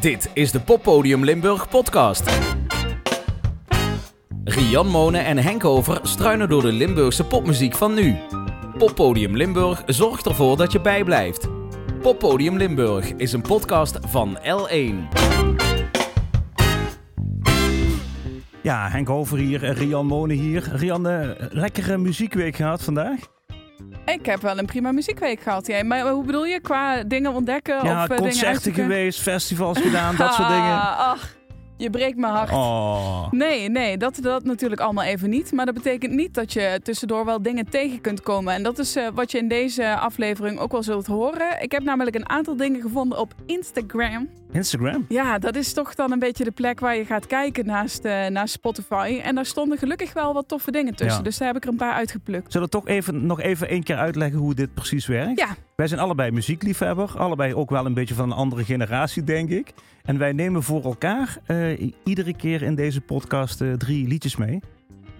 Dit 0.00 0.30
is 0.34 0.50
de 0.52 0.60
Poppodium 0.60 1.24
Limburg 1.24 1.68
podcast. 1.68 2.30
Rian 4.44 4.86
Monen 4.86 5.24
en 5.24 5.38
Henk 5.38 5.64
Over 5.64 5.98
struinen 6.02 6.48
door 6.48 6.62
de 6.62 6.72
Limburgse 6.72 7.24
popmuziek 7.24 7.74
van 7.74 7.94
nu. 7.94 8.16
Poppodium 8.76 9.36
Limburg 9.36 9.82
zorgt 9.86 10.26
ervoor 10.26 10.56
dat 10.56 10.72
je 10.72 10.80
bijblijft. 10.80 11.48
Poppodium 12.02 12.56
Limburg 12.56 13.12
is 13.12 13.32
een 13.32 13.42
podcast 13.42 13.98
van 14.06 14.38
L1. 14.38 15.18
Ja, 18.62 18.88
Henk 18.88 19.10
Over 19.10 19.38
hier, 19.38 19.64
en 19.64 19.74
Rian 19.74 20.06
Monen 20.06 20.36
hier. 20.36 20.68
Rian, 20.72 21.08
eh, 21.08 21.28
lekkere 21.50 21.96
muziekweek 21.96 22.56
gehad 22.56 22.82
vandaag? 22.82 23.37
Ik 24.12 24.26
heb 24.26 24.40
wel 24.40 24.58
een 24.58 24.66
prima 24.66 24.92
muziekweek 24.92 25.40
gehad. 25.40 25.66
Jij. 25.66 25.84
Maar 25.84 26.08
hoe 26.08 26.24
bedoel 26.24 26.44
je? 26.46 26.60
Qua 26.60 27.02
dingen 27.02 27.32
ontdekken? 27.32 27.74
Ja, 27.74 27.80
of, 27.80 28.02
eh, 28.02 28.08
dingen 28.08 28.16
concerten 28.22 28.48
uitzoeken? 28.48 28.82
geweest, 28.82 29.20
festivals 29.20 29.78
gedaan, 29.78 30.16
dat 30.16 30.34
soort 30.34 30.48
dingen. 30.56 30.96
Ach, 30.96 31.36
je 31.78 31.90
breekt 31.90 32.16
mijn 32.16 32.32
hart. 32.32 32.50
Oh. 32.50 33.30
Nee, 33.30 33.68
nee, 33.68 33.96
dat, 33.96 34.18
dat 34.22 34.44
natuurlijk 34.44 34.80
allemaal 34.80 35.04
even 35.04 35.30
niet. 35.30 35.52
Maar 35.52 35.66
dat 35.66 35.74
betekent 35.74 36.12
niet 36.12 36.34
dat 36.34 36.52
je 36.52 36.80
tussendoor 36.82 37.24
wel 37.24 37.42
dingen 37.42 37.68
tegen 37.70 38.00
kunt 38.00 38.20
komen. 38.20 38.54
En 38.54 38.62
dat 38.62 38.78
is 38.78 38.96
eh, 38.96 39.08
wat 39.14 39.30
je 39.30 39.38
in 39.38 39.48
deze 39.48 39.96
aflevering 39.96 40.58
ook 40.58 40.72
wel 40.72 40.82
zult 40.82 41.06
horen. 41.06 41.62
Ik 41.62 41.72
heb 41.72 41.82
namelijk 41.82 42.16
een 42.16 42.28
aantal 42.28 42.56
dingen 42.56 42.80
gevonden 42.80 43.18
op 43.18 43.34
Instagram. 43.46 44.28
Instagram? 44.52 45.04
Ja, 45.08 45.38
dat 45.38 45.56
is 45.56 45.72
toch 45.72 45.94
dan 45.94 46.12
een 46.12 46.18
beetje 46.18 46.44
de 46.44 46.50
plek 46.50 46.80
waar 46.80 46.96
je 46.96 47.04
gaat 47.04 47.26
kijken 47.26 47.66
naast, 47.66 48.04
eh, 48.04 48.26
naast 48.26 48.52
Spotify. 48.52 49.20
En 49.22 49.34
daar 49.34 49.46
stonden 49.46 49.78
gelukkig 49.78 50.12
wel 50.12 50.34
wat 50.34 50.48
toffe 50.48 50.70
dingen 50.70 50.94
tussen. 50.94 51.18
Ja. 51.18 51.24
Dus 51.24 51.38
daar 51.38 51.48
heb 51.48 51.56
ik 51.56 51.64
er 51.64 51.70
een 51.70 51.76
paar 51.76 51.94
uitgeplukt. 51.94 52.52
Zullen 52.52 52.66
we 52.66 52.72
toch 52.72 52.86
even, 52.88 53.26
nog 53.26 53.40
even 53.40 53.68
één 53.68 53.82
keer 53.82 53.96
uitleggen 53.96 54.38
hoe 54.38 54.54
dit 54.54 54.74
precies 54.74 55.06
werkt? 55.06 55.38
Ja, 55.38 55.56
Wij 55.78 55.86
zijn 55.86 56.00
allebei 56.00 56.30
muziekliefhebber. 56.30 57.14
Allebei 57.16 57.54
ook 57.54 57.70
wel 57.70 57.86
een 57.86 57.94
beetje 57.94 58.14
van 58.14 58.30
een 58.30 58.36
andere 58.36 58.64
generatie, 58.64 59.24
denk 59.24 59.50
ik. 59.50 59.72
En 60.02 60.18
wij 60.18 60.32
nemen 60.32 60.62
voor 60.62 60.84
elkaar 60.84 61.38
eh, 61.46 61.92
iedere 62.04 62.36
keer 62.36 62.62
in 62.62 62.74
deze 62.74 63.00
podcast 63.00 63.60
eh, 63.60 63.72
drie 63.72 64.08
liedjes 64.08 64.36
mee. 64.36 64.60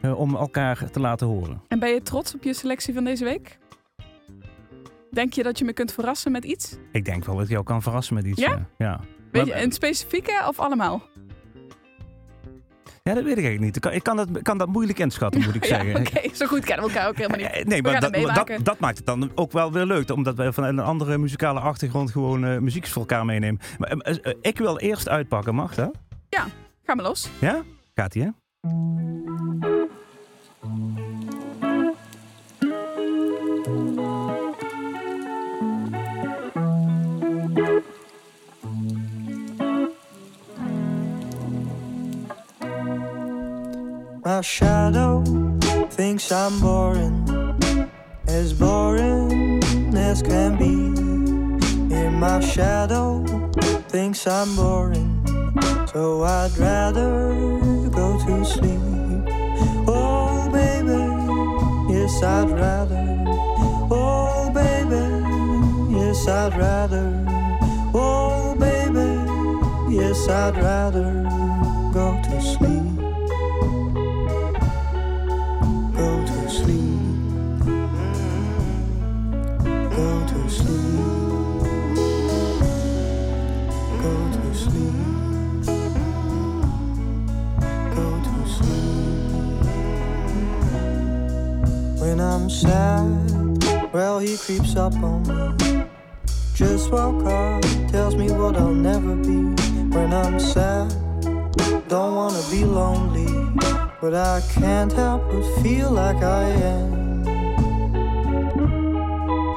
eh, 0.00 0.18
om 0.18 0.36
elkaar 0.36 0.90
te 0.90 1.00
laten 1.00 1.26
horen. 1.26 1.62
En 1.68 1.78
ben 1.78 1.88
je 1.88 2.02
trots 2.02 2.34
op 2.34 2.42
je 2.42 2.54
selectie 2.54 2.94
van 2.94 3.04
deze 3.04 3.24
week? 3.24 3.58
Denk 5.10 5.32
je 5.32 5.42
dat 5.42 5.58
je 5.58 5.64
me 5.64 5.72
kunt 5.72 5.92
verrassen 5.92 6.32
met 6.32 6.44
iets? 6.44 6.76
Ik 6.92 7.04
denk 7.04 7.24
wel 7.24 7.34
dat 7.34 7.44
ik 7.44 7.50
jou 7.50 7.64
kan 7.64 7.82
verrassen 7.82 8.14
met 8.14 8.24
iets. 8.26 8.40
Ja? 8.40 8.66
ja. 8.78 9.00
Weet 9.32 9.46
je, 9.46 9.62
een 9.62 9.72
specifieke 9.72 10.44
of 10.48 10.58
allemaal? 10.58 11.02
Ja, 13.08 13.14
dat 13.14 13.24
weet 13.24 13.38
ik 13.38 13.44
eigenlijk 13.44 13.60
niet. 13.60 13.76
Ik 13.76 13.82
kan, 13.82 13.92
ik 13.92 14.02
kan, 14.02 14.16
dat, 14.16 14.42
kan 14.42 14.58
dat 14.58 14.68
moeilijk 14.68 14.98
inschatten, 14.98 15.42
moet 15.42 15.54
ik 15.54 15.64
ja, 15.66 15.68
zeggen. 15.68 16.00
oké. 16.00 16.34
Zo 16.34 16.46
goed 16.46 16.64
kennen 16.64 16.86
we 16.86 16.92
elkaar 16.92 17.08
ook 17.08 17.16
helemaal 17.16 17.38
niet. 17.38 17.50
Eh, 17.50 17.64
Nee, 17.64 17.82
maar 17.82 18.00
dat, 18.00 18.12
dat, 18.14 18.50
dat 18.62 18.78
maakt 18.78 18.96
het 18.96 19.06
dan 19.06 19.30
ook 19.34 19.52
wel 19.52 19.72
weer 19.72 19.84
leuk. 19.84 20.10
Omdat 20.10 20.36
wij 20.36 20.52
vanuit 20.52 20.72
een 20.72 20.84
andere 20.84 21.18
muzikale 21.18 21.60
achtergrond 21.60 22.10
gewoon 22.10 22.44
eh 22.44 22.58
muziek 22.58 22.86
voor 22.86 23.00
elkaar 23.00 23.24
meenemen. 23.24 23.60
Maar 23.78 23.90
eh, 23.90 24.34
ik 24.40 24.58
wil 24.58 24.78
eerst 24.78 25.08
uitpakken, 25.08 25.54
mag 25.54 25.74
dat? 25.74 25.96
Ga 26.88 26.94
maar 26.94 27.04
los. 27.04 27.30
Ja? 27.38 27.62
Gaat 27.94 28.14
ie, 28.14 28.22
hè? 28.22 29.77
My 44.38 44.42
shadow 44.42 45.24
thinks 45.90 46.30
I'm 46.30 46.60
boring, 46.60 47.90
as 48.28 48.52
boring 48.52 49.60
as 49.96 50.22
can 50.22 50.56
be. 50.56 50.74
In 51.92 52.14
my 52.20 52.38
shadow 52.38 53.24
thinks 53.88 54.28
I'm 54.28 54.54
boring, 54.54 55.10
so 55.92 56.22
I'd 56.22 56.56
rather 56.56 57.34
go 57.90 58.16
to 58.26 58.44
sleep. 58.44 58.80
Oh, 59.88 60.48
baby, 60.52 61.02
yes, 61.92 62.22
I'd 62.22 62.50
rather. 62.52 63.24
Oh, 63.90 64.52
baby, 64.54 65.98
yes, 65.98 66.28
I'd 66.28 66.56
rather. 66.56 67.24
Oh, 67.92 68.54
baby, 68.54 69.92
yes, 69.92 70.28
I'd 70.28 70.56
rather 70.58 71.24
go 71.92 72.22
to 72.22 72.40
sleep. 72.40 72.77
Sad, 92.48 93.92
well, 93.92 94.18
he 94.18 94.38
creeps 94.38 94.74
up 94.74 94.94
on 94.94 95.22
me. 95.58 95.84
Just 96.54 96.90
woke 96.90 97.26
up, 97.26 97.62
tells 97.88 98.16
me 98.16 98.30
what 98.30 98.56
I'll 98.56 98.72
never 98.72 99.14
be. 99.16 99.54
When 99.94 100.14
I'm 100.14 100.40
sad, 100.40 100.88
don't 101.88 102.14
wanna 102.14 102.42
be 102.50 102.64
lonely. 102.64 103.26
But 104.00 104.14
I 104.14 104.40
can't 104.50 104.90
help 104.92 105.30
but 105.30 105.44
feel 105.62 105.90
like 105.90 106.22
I 106.22 106.44
am. 106.48 107.24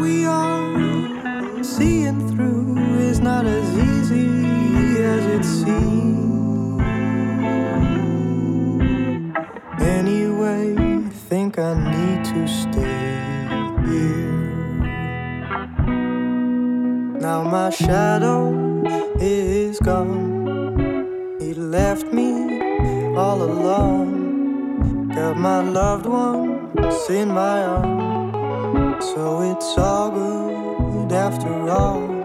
We 0.00 0.26
are. 0.26 1.62
Seeing 1.62 2.28
through 2.30 2.76
is 2.98 3.20
not 3.20 3.44
as 3.46 3.68
easy 3.76 4.28
as 5.02 5.24
it 5.36 5.44
seems. 5.44 6.80
Anyway, 9.80 10.74
I 10.76 11.08
think 11.28 11.58
I 11.58 11.74
need 11.94 12.24
to 12.32 12.46
stay 12.46 12.98
here. 13.88 14.36
Now 17.20 17.42
my 17.42 17.70
shadow 17.70 18.52
is 19.18 19.78
gone. 19.80 21.36
He 21.40 21.54
left 21.54 22.12
me 22.12 22.30
all 23.16 23.42
alone. 23.42 25.08
Got 25.08 25.36
my 25.36 25.60
loved 25.62 26.06
ones 26.06 27.08
in 27.08 27.28
my 27.28 27.64
arms, 27.64 28.15
so 29.00 29.42
it's 29.42 29.76
all 29.78 30.10
good 30.10 31.12
after 31.12 31.68
all. 31.68 32.15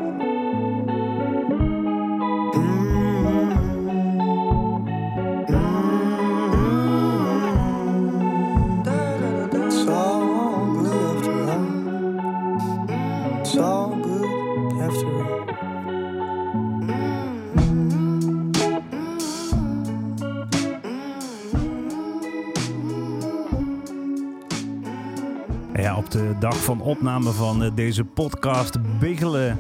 Op 26.13 26.17
de 26.19 26.35
dag 26.39 26.63
van 26.63 26.81
opname 26.81 27.31
van 27.31 27.63
eh, 27.63 27.71
deze 27.75 28.03
podcast 28.03 28.99
biggelen 28.99 29.59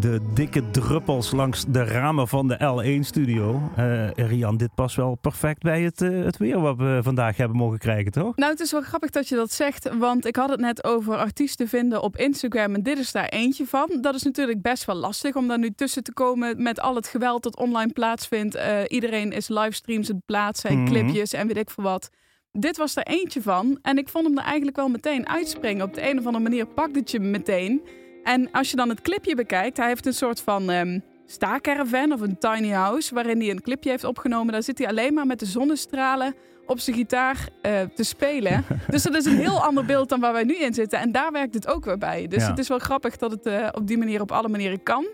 de 0.00 0.20
dikke 0.34 0.70
druppels 0.70 1.30
langs 1.30 1.64
de 1.68 1.84
ramen 1.84 2.28
van 2.28 2.48
de 2.48 2.54
L1-studio. 2.54 3.70
Eh 3.76 4.10
Rian, 4.10 4.56
dit 4.56 4.74
past 4.74 4.96
wel 4.96 5.14
perfect 5.14 5.62
bij 5.62 5.82
het, 5.82 6.00
eh, 6.02 6.24
het 6.24 6.36
weer 6.36 6.60
wat 6.60 6.76
we 6.76 7.00
vandaag 7.02 7.36
hebben 7.36 7.56
mogen 7.56 7.78
krijgen, 7.78 8.12
toch? 8.12 8.36
Nou, 8.36 8.50
het 8.50 8.60
is 8.60 8.72
wel 8.72 8.80
grappig 8.82 9.10
dat 9.10 9.28
je 9.28 9.34
dat 9.36 9.52
zegt, 9.52 9.90
want 9.98 10.26
ik 10.26 10.36
had 10.36 10.48
het 10.50 10.60
net 10.60 10.84
over 10.84 11.16
artiesten 11.16 11.68
vinden 11.68 12.02
op 12.02 12.16
Instagram 12.16 12.74
en 12.74 12.82
dit 12.82 12.98
is 12.98 13.12
daar 13.12 13.28
eentje 13.28 13.66
van. 13.66 13.98
Dat 14.00 14.14
is 14.14 14.22
natuurlijk 14.22 14.62
best 14.62 14.84
wel 14.84 14.96
lastig 14.96 15.34
om 15.36 15.48
daar 15.48 15.58
nu 15.58 15.70
tussen 15.70 16.02
te 16.02 16.12
komen 16.12 16.62
met 16.62 16.80
al 16.80 16.94
het 16.94 17.06
geweld 17.06 17.42
dat 17.42 17.56
online 17.58 17.92
plaatsvindt. 17.92 18.54
Eh, 18.54 18.78
iedereen 18.88 19.32
is 19.32 19.48
livestreams 19.48 20.08
aan 20.10 20.16
het 20.16 20.24
plaatsen 20.26 20.70
en 20.70 20.82
Mhm. 20.82 20.90
clipjes 20.92 21.32
en 21.32 21.46
weet 21.46 21.56
ik 21.56 21.70
veel 21.70 21.84
wat. 21.84 22.10
Dit 22.52 22.76
was 22.76 22.96
er 22.96 23.02
eentje 23.02 23.42
van 23.42 23.78
en 23.82 23.98
ik 23.98 24.08
vond 24.08 24.26
hem 24.26 24.38
er 24.38 24.44
eigenlijk 24.44 24.76
wel 24.76 24.88
meteen 24.88 25.28
uitspringen. 25.28 25.84
Op 25.86 25.94
de 25.94 26.08
een 26.10 26.18
of 26.18 26.26
andere 26.26 26.42
manier 26.44 26.66
pakte 26.66 26.98
het 26.98 27.10
je 27.10 27.20
meteen. 27.20 27.82
En 28.24 28.50
als 28.52 28.70
je 28.70 28.76
dan 28.76 28.88
het 28.88 29.00
clipje 29.00 29.34
bekijkt, 29.34 29.76
hij 29.76 29.86
heeft 29.88 30.06
een 30.06 30.12
soort 30.12 30.40
van 30.40 31.02
staakerven 31.26 32.12
of 32.12 32.20
een 32.20 32.38
tiny 32.38 32.68
house 32.70 33.14
waarin 33.14 33.40
hij 33.40 33.50
een 33.50 33.62
clipje 33.62 33.90
heeft 33.90 34.04
opgenomen. 34.04 34.52
Daar 34.52 34.62
zit 34.62 34.78
hij 34.78 34.88
alleen 34.88 35.14
maar 35.14 35.26
met 35.26 35.38
de 35.38 35.46
zonnestralen 35.46 36.34
op 36.66 36.78
zijn 36.78 36.96
gitaar 36.96 37.48
eh, 37.62 37.80
te 37.94 38.04
spelen. 38.04 38.64
dus 38.90 39.02
dat 39.02 39.14
is 39.14 39.24
een 39.24 39.36
heel 39.36 39.62
ander 39.64 39.84
beeld 39.84 40.08
dan 40.08 40.20
waar 40.20 40.32
wij 40.32 40.44
nu 40.44 40.56
in 40.56 40.74
zitten. 40.74 40.98
En 40.98 41.12
daar 41.12 41.32
werkt 41.32 41.54
het 41.54 41.66
ook 41.66 41.84
weer 41.84 41.98
bij. 41.98 42.26
Dus 42.28 42.42
Ja. 42.42 42.48
het 42.50 42.58
is 42.58 42.68
wel 42.68 42.78
grappig 42.78 43.16
dat 43.16 43.30
het 43.30 43.46
eh, 43.46 43.68
op 43.72 43.86
die 43.86 43.98
manier 43.98 44.20
op 44.20 44.32
alle 44.32 44.48
manieren 44.48 44.82
kan. 44.82 45.06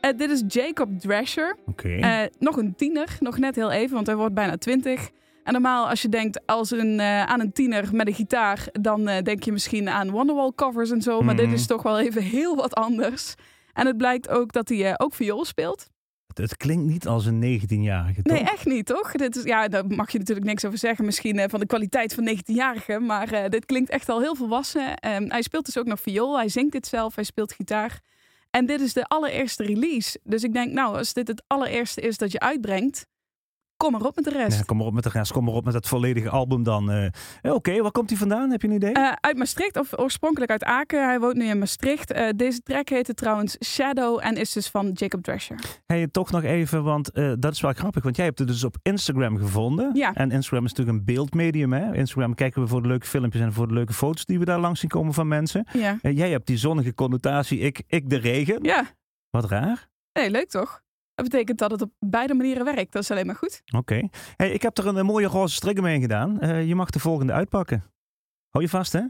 Eh, 0.00 0.16
dit 0.16 0.30
is 0.30 0.42
Jacob 0.48 1.00
Drescher. 1.00 1.56
Oké. 1.66 1.88
Eh, 1.88 2.20
nog 2.38 2.56
een 2.56 2.74
tiener, 2.74 3.16
nog 3.20 3.38
net 3.38 3.54
heel 3.56 3.70
even, 3.70 3.94
want 3.94 4.06
hij 4.06 4.16
wordt 4.16 4.34
bijna 4.34 4.56
twintig. 4.56 5.10
En 5.48 5.54
normaal 5.54 5.88
als 5.88 6.02
je 6.02 6.08
denkt 6.08 6.46
als 6.46 6.70
een, 6.70 7.00
eh, 7.00 7.22
aan 7.22 7.40
een 7.40 7.52
tiener 7.52 7.88
met 7.92 8.06
een 8.06 8.14
gitaar, 8.14 8.68
dan 8.72 9.08
eh, 9.08 9.22
denk 9.22 9.42
je 9.42 9.52
misschien 9.52 9.88
aan 9.88 10.10
Wonderwall 10.10 10.52
covers 10.54 10.90
en 10.90 11.02
zo. 11.02 11.20
Maar 11.20 11.34
Mhm. 11.34 11.44
dit 11.44 11.52
is 11.58 11.66
toch 11.66 11.82
wel 11.82 12.00
even 12.00 12.22
heel 12.22 12.56
wat 12.56 12.74
anders. 12.74 13.34
En 13.72 13.86
het 13.86 13.96
blijkt 13.96 14.28
ook 14.28 14.52
dat 14.52 14.68
hij 14.68 14.86
eh, 14.88 14.94
ook 14.96 15.14
viool 15.14 15.44
speelt. 15.44 15.88
Het, 16.34 16.56
klinkt 16.56 16.84
niet 16.86 17.06
als 17.06 17.26
een 17.26 17.38
19-jarige, 17.38 18.22
toch? 18.22 18.32
Nee, 18.36 18.42
echt 18.44 18.66
niet, 18.66 18.86
toch? 18.86 19.12
Dit 19.12 19.36
is, 19.36 19.42
ja, 19.42 19.68
daar 19.68 19.86
mag 19.86 20.10
je 20.10 20.18
natuurlijk 20.18 20.46
niks 20.46 20.64
over 20.64 20.78
zeggen. 20.78 21.04
Misschien 21.04 21.50
van 21.50 21.60
de 21.60 21.66
kwaliteit 21.66 22.14
van 22.14 22.24
19-jarigen. 22.24 23.06
Maar 23.06 23.50
dit 23.50 23.64
klinkt 23.64 23.90
echt 23.90 24.08
al 24.08 24.20
heel 24.20 24.34
volwassen. 24.34 24.94
Ehm, 24.96 25.24
hij 25.28 25.42
speelt 25.42 25.64
dus 25.66 25.78
ook 25.78 25.86
nog 25.86 26.00
viool. 26.00 26.36
Hij 26.38 26.48
zingt 26.48 26.72
dit 26.72 26.86
zelf. 26.86 27.14
Hij 27.14 27.24
speelt 27.24 27.52
gitaar. 27.52 28.00
En 28.50 28.66
dit 28.66 28.80
is 28.80 28.92
de 28.92 29.04
allereerste 29.04 29.62
release. 29.64 30.18
Dus 30.24 30.42
ik 30.42 30.52
denk, 30.52 30.72
nou, 30.72 30.96
als 30.96 31.12
dit 31.12 31.28
het 31.28 31.42
allereerste 31.46 32.00
is 32.00 32.18
dat 32.18 32.32
je 32.32 32.40
uitbrengt, 32.40 33.06
kom 33.78 33.92
maar 33.92 34.00
op 34.00 34.14
met 34.16 34.24
de 34.24 34.30
rest. 34.30 34.58
Ja, 34.58 34.62
kom 34.64 34.76
maar 34.76 34.86
op 34.86 34.92
met 34.94 35.02
de 35.02 35.08
rest. 35.10 35.32
Kom 35.32 35.44
maar 35.44 35.54
op 35.54 35.64
met 35.64 35.74
het 35.74 35.86
volledige 35.88 36.28
album 36.30 36.62
dan. 36.62 36.90
eh. 36.90 37.04
Eh, 37.42 37.54
Oké, 37.54 37.82
waar 37.82 37.90
komt 37.90 38.08
hij 38.08 38.18
vandaan? 38.18 38.50
Heb 38.50 38.62
je 38.62 38.68
een 38.68 38.74
idee? 38.74 38.92
Eh, 38.92 39.12
uit 39.20 39.36
Maastricht, 39.36 39.76
of 39.76 39.98
oorspronkelijk 39.98 40.50
uit 40.50 40.64
Aken. 40.64 41.04
Hij 41.06 41.20
woont 41.20 41.34
nu 41.36 41.44
in 41.44 41.58
Maastricht. 41.58 42.14
Deze 42.36 42.60
track 42.62 42.88
heette 42.88 43.14
trouwens 43.14 43.56
Shadow 43.64 44.18
en 44.22 44.36
is 44.36 44.52
dus 44.52 44.68
van 44.68 44.90
Jacob 44.94 45.22
Drescher. 45.22 45.58
Hey, 45.86 46.08
toch 46.08 46.30
nog 46.30 46.42
even, 46.42 46.82
want 46.84 47.10
dat 47.38 47.52
is 47.52 47.60
wel 47.60 47.72
grappig. 47.72 48.02
Want 48.02 48.16
jij 48.16 48.24
hebt 48.24 48.38
het 48.38 48.48
dus 48.48 48.64
op 48.64 48.76
Instagram 48.82 49.36
gevonden. 49.38 49.90
Ja. 49.94 50.14
En 50.14 50.30
Instagram 50.30 50.64
is 50.64 50.72
natuurlijk 50.72 50.98
een 50.98 51.04
beeldmedium. 51.14 51.72
Hè? 51.72 51.94
Instagram 51.94 52.34
kijken 52.34 52.62
we 52.62 52.68
voor 52.68 52.82
de 52.82 52.88
leuke 52.88 53.06
filmpjes 53.06 53.42
en 53.42 53.52
voor 53.52 53.68
de 53.68 53.74
leuke 53.74 53.92
foto's 53.92 54.24
die 54.24 54.38
we 54.38 54.44
daar 54.44 54.60
langs 54.60 54.80
zien 54.80 54.90
komen 54.90 55.14
van 55.14 55.28
mensen. 55.28 55.66
Ja. 55.72 55.98
Jij 56.02 56.30
hebt 56.30 56.46
die 56.46 56.56
zonnige 56.56 56.94
connotatie, 56.94 57.58
ik, 57.58 57.82
ik 57.86 58.10
de 58.10 58.16
regen. 58.16 58.58
Ja, 58.62 58.84
Wat 59.30 59.44
raar. 59.50 59.88
nee, 60.12 60.30
leuk 60.30 60.48
toch? 60.48 60.80
Dat 61.18 61.28
betekent 61.28 61.58
dat 61.58 61.70
het 61.70 61.82
op 61.82 61.92
beide 61.98 62.34
manieren 62.34 62.64
werkt. 62.64 62.92
Dat 62.92 63.02
is 63.02 63.10
alleen 63.10 63.26
maar 63.26 63.34
goed. 63.34 63.62
Oké. 63.76 64.08
Hey, 64.36 64.50
ik 64.50 64.62
heb 64.62 64.78
er 64.78 64.86
een, 64.86 65.06
mooie 65.06 65.26
roze 65.26 65.54
strik 65.54 65.78
omheen 65.78 66.00
gedaan. 66.00 66.40
Eh, 66.40 66.66
je 66.68 66.74
mag 66.74 66.90
de 66.90 66.98
volgende 66.98 67.32
uitpakken. 67.32 67.84
Hou 68.50 68.64
je 68.64 68.70
vast, 68.70 68.92
hè? 68.92 69.00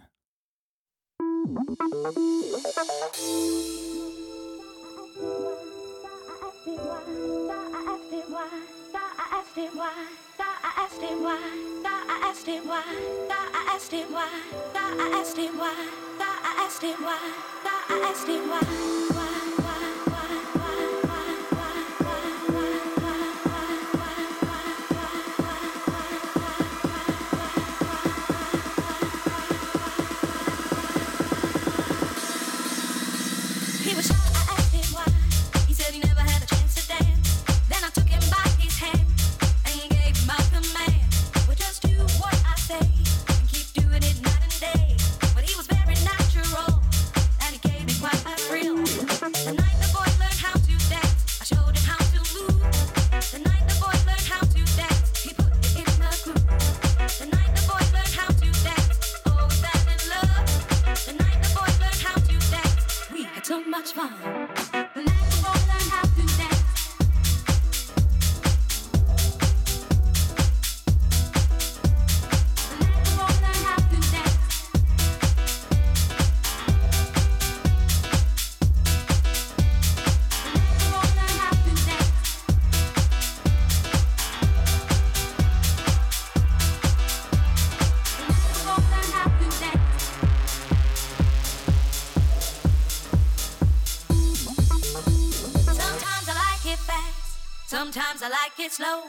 Like 98.28 98.60
it 98.60 98.72
slow. 98.72 99.04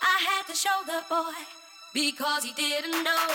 I 0.00 0.16
had 0.24 0.46
to 0.46 0.54
show 0.54 0.72
the 0.86 1.02
boy 1.10 1.36
because 1.92 2.44
he 2.44 2.52
didn't 2.52 3.04
know. 3.04 3.26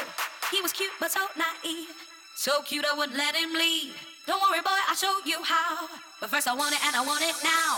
He 0.50 0.60
was 0.60 0.74
cute 0.74 0.90
but 1.00 1.12
so 1.12 1.20
naive, 1.38 1.94
so 2.36 2.64
cute 2.64 2.84
I 2.84 2.98
wouldn't 2.98 3.16
let 3.16 3.36
him 3.36 3.54
leave. 3.54 3.94
Don't 4.26 4.42
worry, 4.42 4.62
boy, 4.62 4.80
I'll 4.88 4.96
show 4.96 5.20
you 5.26 5.38
how. 5.44 5.88
But 6.20 6.32
first 6.32 6.48
I 6.48 6.56
want 6.56 6.74
it 6.74 6.84
and 6.84 6.96
I 6.96 7.06
want 7.06 7.22
it 7.22 7.36
now. 7.44 7.78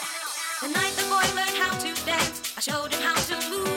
The 0.61 0.69
night 0.69 0.93
the 0.95 1.03
boy 1.11 1.27
learned 1.35 1.57
how 1.59 1.77
to 1.77 2.05
dance, 2.05 2.53
I 2.55 2.61
showed 2.61 2.93
him 2.93 3.01
how 3.01 3.19
to 3.19 3.49
move. 3.49 3.70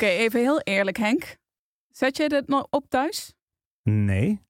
Oké, 0.00 0.06
even 0.06 0.40
heel 0.40 0.60
eerlijk, 0.60 0.96
Henk. 0.96 1.36
Zet 1.88 2.16
jij 2.16 2.28
dit 2.28 2.48
nog 2.48 2.66
op 2.70 2.88
thuis? 2.88 3.34
Nee. 3.82 4.40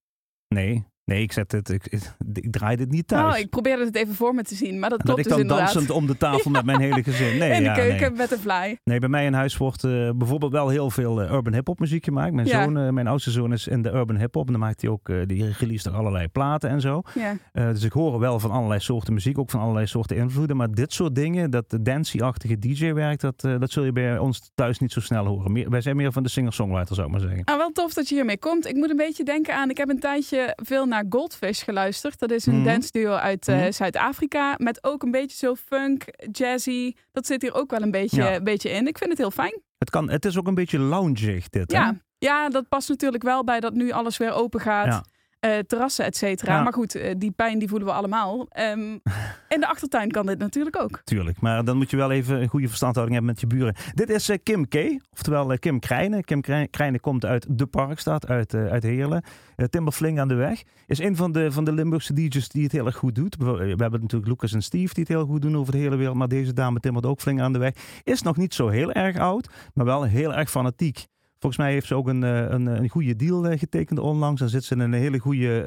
Nee. 0.48 0.86
Nee, 1.08 1.22
ik, 1.22 1.32
zet 1.32 1.52
het, 1.52 1.68
ik, 1.68 1.86
ik, 1.86 2.02
draai 2.50 2.76
dit 2.76 2.90
niet 2.90 3.08
thuis. 3.08 3.34
Oh, 3.34 3.40
ik 3.40 3.50
probeerde 3.50 3.84
het 3.84 3.94
even 3.96 4.14
voor 4.14 4.34
me 4.34 4.42
te 4.42 4.54
zien, 4.54 4.78
maar 4.78 4.90
dat 4.90 4.98
En 4.98 5.06
dat 5.06 5.14
klopt 5.14 5.18
ik 5.18 5.24
dus 5.24 5.32
dan 5.32 5.42
inderdaad. 5.42 5.72
dansend 5.72 5.90
om 5.96 6.06
de 6.06 6.16
tafel 6.16 6.50
met 6.58 6.64
mijn 6.64 6.80
hele 6.80 7.02
gezin. 7.02 7.38
Nee, 7.38 7.50
in 7.50 7.56
de 7.56 7.62
ja, 7.62 7.74
keuken 7.74 8.08
nee. 8.08 8.18
met 8.18 8.30
een 8.30 8.38
fly. 8.38 8.78
Nee, 8.84 8.98
bij 8.98 9.08
mij 9.08 9.24
in 9.24 9.32
huis 9.32 9.56
wordt 9.56 9.84
eh, 9.84 10.10
bijvoorbeeld 10.16 10.52
wel 10.52 10.68
heel 10.68 10.90
veel 10.90 11.22
eh, 11.22 11.32
urban 11.32 11.52
hip-hop 11.52 11.78
muziek 11.78 12.04
gemaakt. 12.04 12.32
Mijn, 12.32 12.46
Ja. 12.46 12.62
zoon, 12.62 12.78
eh, 12.78 12.88
mijn 12.88 13.06
oudste 13.06 13.30
zoon 13.30 13.52
is 13.52 13.66
in 13.66 13.82
de 13.82 13.90
urban 13.90 14.16
hip-hop. 14.16 14.46
En 14.46 14.52
dan 14.52 14.60
maakt 14.60 14.80
hij 14.80 14.90
ook, 14.90 15.12
die 15.26 15.52
release 15.58 15.88
er 15.88 15.94
allerlei 15.96 16.28
platen 16.28 16.70
en 16.70 16.80
zo. 16.80 17.02
Ja. 17.14 17.36
Dus 17.72 17.82
ik 17.82 17.92
hoor 17.92 18.18
wel 18.18 18.40
van 18.40 18.50
allerlei 18.50 18.80
soorten 18.80 19.14
muziek, 19.14 19.38
ook 19.38 19.50
van 19.50 19.60
allerlei 19.60 19.86
soorten 19.86 20.16
invloeden. 20.16 20.56
Maar 20.56 20.70
dit 20.70 20.92
soort 20.92 21.14
dingen, 21.14 21.50
dat 21.50 21.70
de 21.70 21.82
dancey-achtige 21.82 22.58
DJ-werk, 22.58 23.20
dat, 23.20 23.40
dat 23.40 23.70
zul 23.70 23.84
je 23.84 23.92
bij 23.92 24.18
ons 24.18 24.50
thuis 24.54 24.78
niet 24.78 24.92
zo 24.92 25.00
snel 25.00 25.26
horen. 25.26 25.52
Meer, 25.52 25.70
wij 25.70 25.80
zijn 25.80 25.96
meer 25.96 26.12
van 26.12 26.22
de 26.22 26.28
singer-songwriter, 26.28 26.94
zou 26.94 27.06
ik 27.06 27.12
maar 27.12 27.22
zeggen. 27.22 27.44
Ah, 27.44 27.56
wel 27.56 27.70
tof 27.72 27.94
dat 27.94 28.08
je 28.08 28.14
hiermee 28.14 28.38
komt. 28.38 28.66
Ik 28.66 28.74
moet 28.74 28.90
een 28.90 28.96
beetje 28.96 29.24
denken 29.24 29.54
aan... 29.54 29.70
Ik 29.70 29.76
heb 29.76 29.88
een 29.88 30.00
tijdje 30.00 30.52
veel 30.62 30.86
naar 30.86 30.97
Goldfish 31.08 31.64
geluisterd. 31.64 32.18
Dat 32.18 32.30
is 32.30 32.46
een 32.46 32.54
Mhm. 32.54 32.64
dance 32.64 32.90
duo 32.90 33.12
uit 33.12 33.48
eh, 33.48 33.56
Mhm. 33.56 33.70
Zuid-Afrika. 33.72 34.54
Met 34.58 34.84
ook 34.84 35.02
een 35.02 35.10
beetje 35.10 35.36
zo 35.36 35.54
funk, 35.54 36.02
jazzy. 36.32 36.92
Dat 37.12 37.26
zit 37.26 37.42
hier 37.42 37.54
ook 37.54 37.70
wel 37.70 37.82
een 37.82 37.90
beetje, 37.90 38.22
Ja. 38.22 38.34
een 38.34 38.44
beetje 38.44 38.70
in. 38.70 38.86
Ik 38.86 38.98
vind 38.98 39.10
het 39.10 39.18
heel 39.18 39.30
fijn. 39.30 39.60
Het, 39.78 39.90
kan, 39.90 40.10
het 40.10 40.24
is 40.24 40.38
ook 40.38 40.46
een 40.46 40.54
beetje 40.54 40.78
loungig, 40.78 41.48
dit. 41.48 41.72
hè? 41.72 41.78
Ja. 41.78 41.94
ja, 42.18 42.48
dat 42.48 42.68
past 42.68 42.88
natuurlijk 42.88 43.22
wel 43.22 43.44
bij 43.44 43.60
dat 43.60 43.72
nu 43.74 43.90
alles 43.90 44.16
weer 44.16 44.32
open 44.32 44.60
gaat. 44.60 44.86
Ja. 44.86 45.04
Eh, 45.40 45.58
terrassen, 45.58 46.04
et 46.04 46.16
cetera. 46.16 46.56
Ja. 46.56 46.62
Maar 46.62 46.72
goed, 46.72 46.94
eh, 46.94 47.14
die 47.18 47.30
pijn 47.30 47.58
die 47.58 47.68
voelen 47.68 47.88
we 47.88 47.94
allemaal. 47.94 48.46
Ehm, 48.48 48.80
in 49.54 49.60
de 49.60 49.66
achtertuin 49.68 50.10
kan 50.10 50.26
dit 50.26 50.38
natuurlijk 50.38 50.80
ook. 50.80 51.00
Tuurlijk, 51.04 51.40
maar 51.40 51.64
dan 51.64 51.76
moet 51.76 51.90
je 51.90 51.96
wel 51.96 52.10
even 52.10 52.42
een 52.42 52.48
goede 52.48 52.68
verstandhouding 52.68 53.18
hebben 53.18 53.34
met 53.34 53.50
je 53.50 53.56
buren. 53.56 53.74
Dit 53.94 54.10
is 54.10 54.28
eh, 54.28 54.36
Kim 54.42 54.68
K, 54.68 54.74
oftewel 55.12 55.58
Kim 55.58 55.78
Krijnen. 55.80 56.24
Kim 56.24 56.40
Krij- 56.40 56.68
Krijnen 56.68 57.00
komt 57.00 57.24
uit 57.24 57.46
de 57.50 57.66
Parkstad, 57.66 58.26
uit, 58.28 58.54
uit 58.54 58.82
Heerlen. 58.82 59.22
Uh, 59.56 59.66
Timberfling 59.66 60.20
aan 60.20 60.28
de 60.28 60.34
weg. 60.34 60.62
Is 60.86 60.98
een 60.98 61.16
van 61.16 61.32
de, 61.32 61.52
van 61.52 61.64
de 61.64 61.72
Limburgse 61.72 62.12
DJ's 62.12 62.48
die 62.48 62.62
het 62.62 62.72
heel 62.72 62.86
erg 62.86 62.96
goed 62.96 63.14
doet. 63.14 63.36
We 63.36 63.44
we 63.52 63.82
hebben 63.82 64.00
natuurlijk 64.00 64.30
Lucas 64.30 64.52
en 64.52 64.62
Steve 64.62 64.94
die 64.94 65.02
het 65.02 65.12
heel 65.12 65.26
goed 65.26 65.42
doen 65.42 65.56
over 65.56 65.72
de 65.72 65.78
hele 65.78 65.96
wereld. 65.96 66.16
Maar 66.16 66.28
deze 66.28 66.52
dame 66.52 66.80
timmert 66.80 67.06
ook 67.06 67.20
flink 67.20 67.40
aan 67.40 67.52
de 67.52 67.58
weg. 67.58 67.72
Is 68.02 68.22
nog 68.22 68.36
niet 68.36 68.54
zo 68.54 68.68
heel 68.68 68.92
erg 68.92 69.16
oud, 69.16 69.48
maar 69.74 69.84
wel 69.84 70.02
heel 70.02 70.34
erg 70.34 70.50
fanatiek. 70.50 71.06
Volgens 71.38 71.62
mij 71.62 71.72
heeft 71.72 71.86
ze 71.86 71.94
ook 71.94 72.08
een, 72.08 72.24
eh, 72.24 72.50
een, 72.50 72.66
een 72.66 72.88
goede 72.88 73.16
deal 73.16 73.46
eh, 73.46 73.58
getekend 73.58 73.98
onlangs. 73.98 74.40
Dan 74.40 74.48
zit 74.48 74.64
ze 74.64 74.74
in 74.74 74.80
een 74.80 74.92
hele 74.92 75.18
goede 75.18 75.62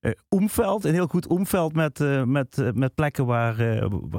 eh, 0.00 0.10
omveld. 0.28 0.84
Een 0.84 0.92
heel 0.92 1.06
goed 1.06 1.26
omveld 1.26 1.74
met, 1.74 1.98
met, 2.26 2.74
met 2.74 2.94
plekken 2.94 3.26
waar, 3.26 3.62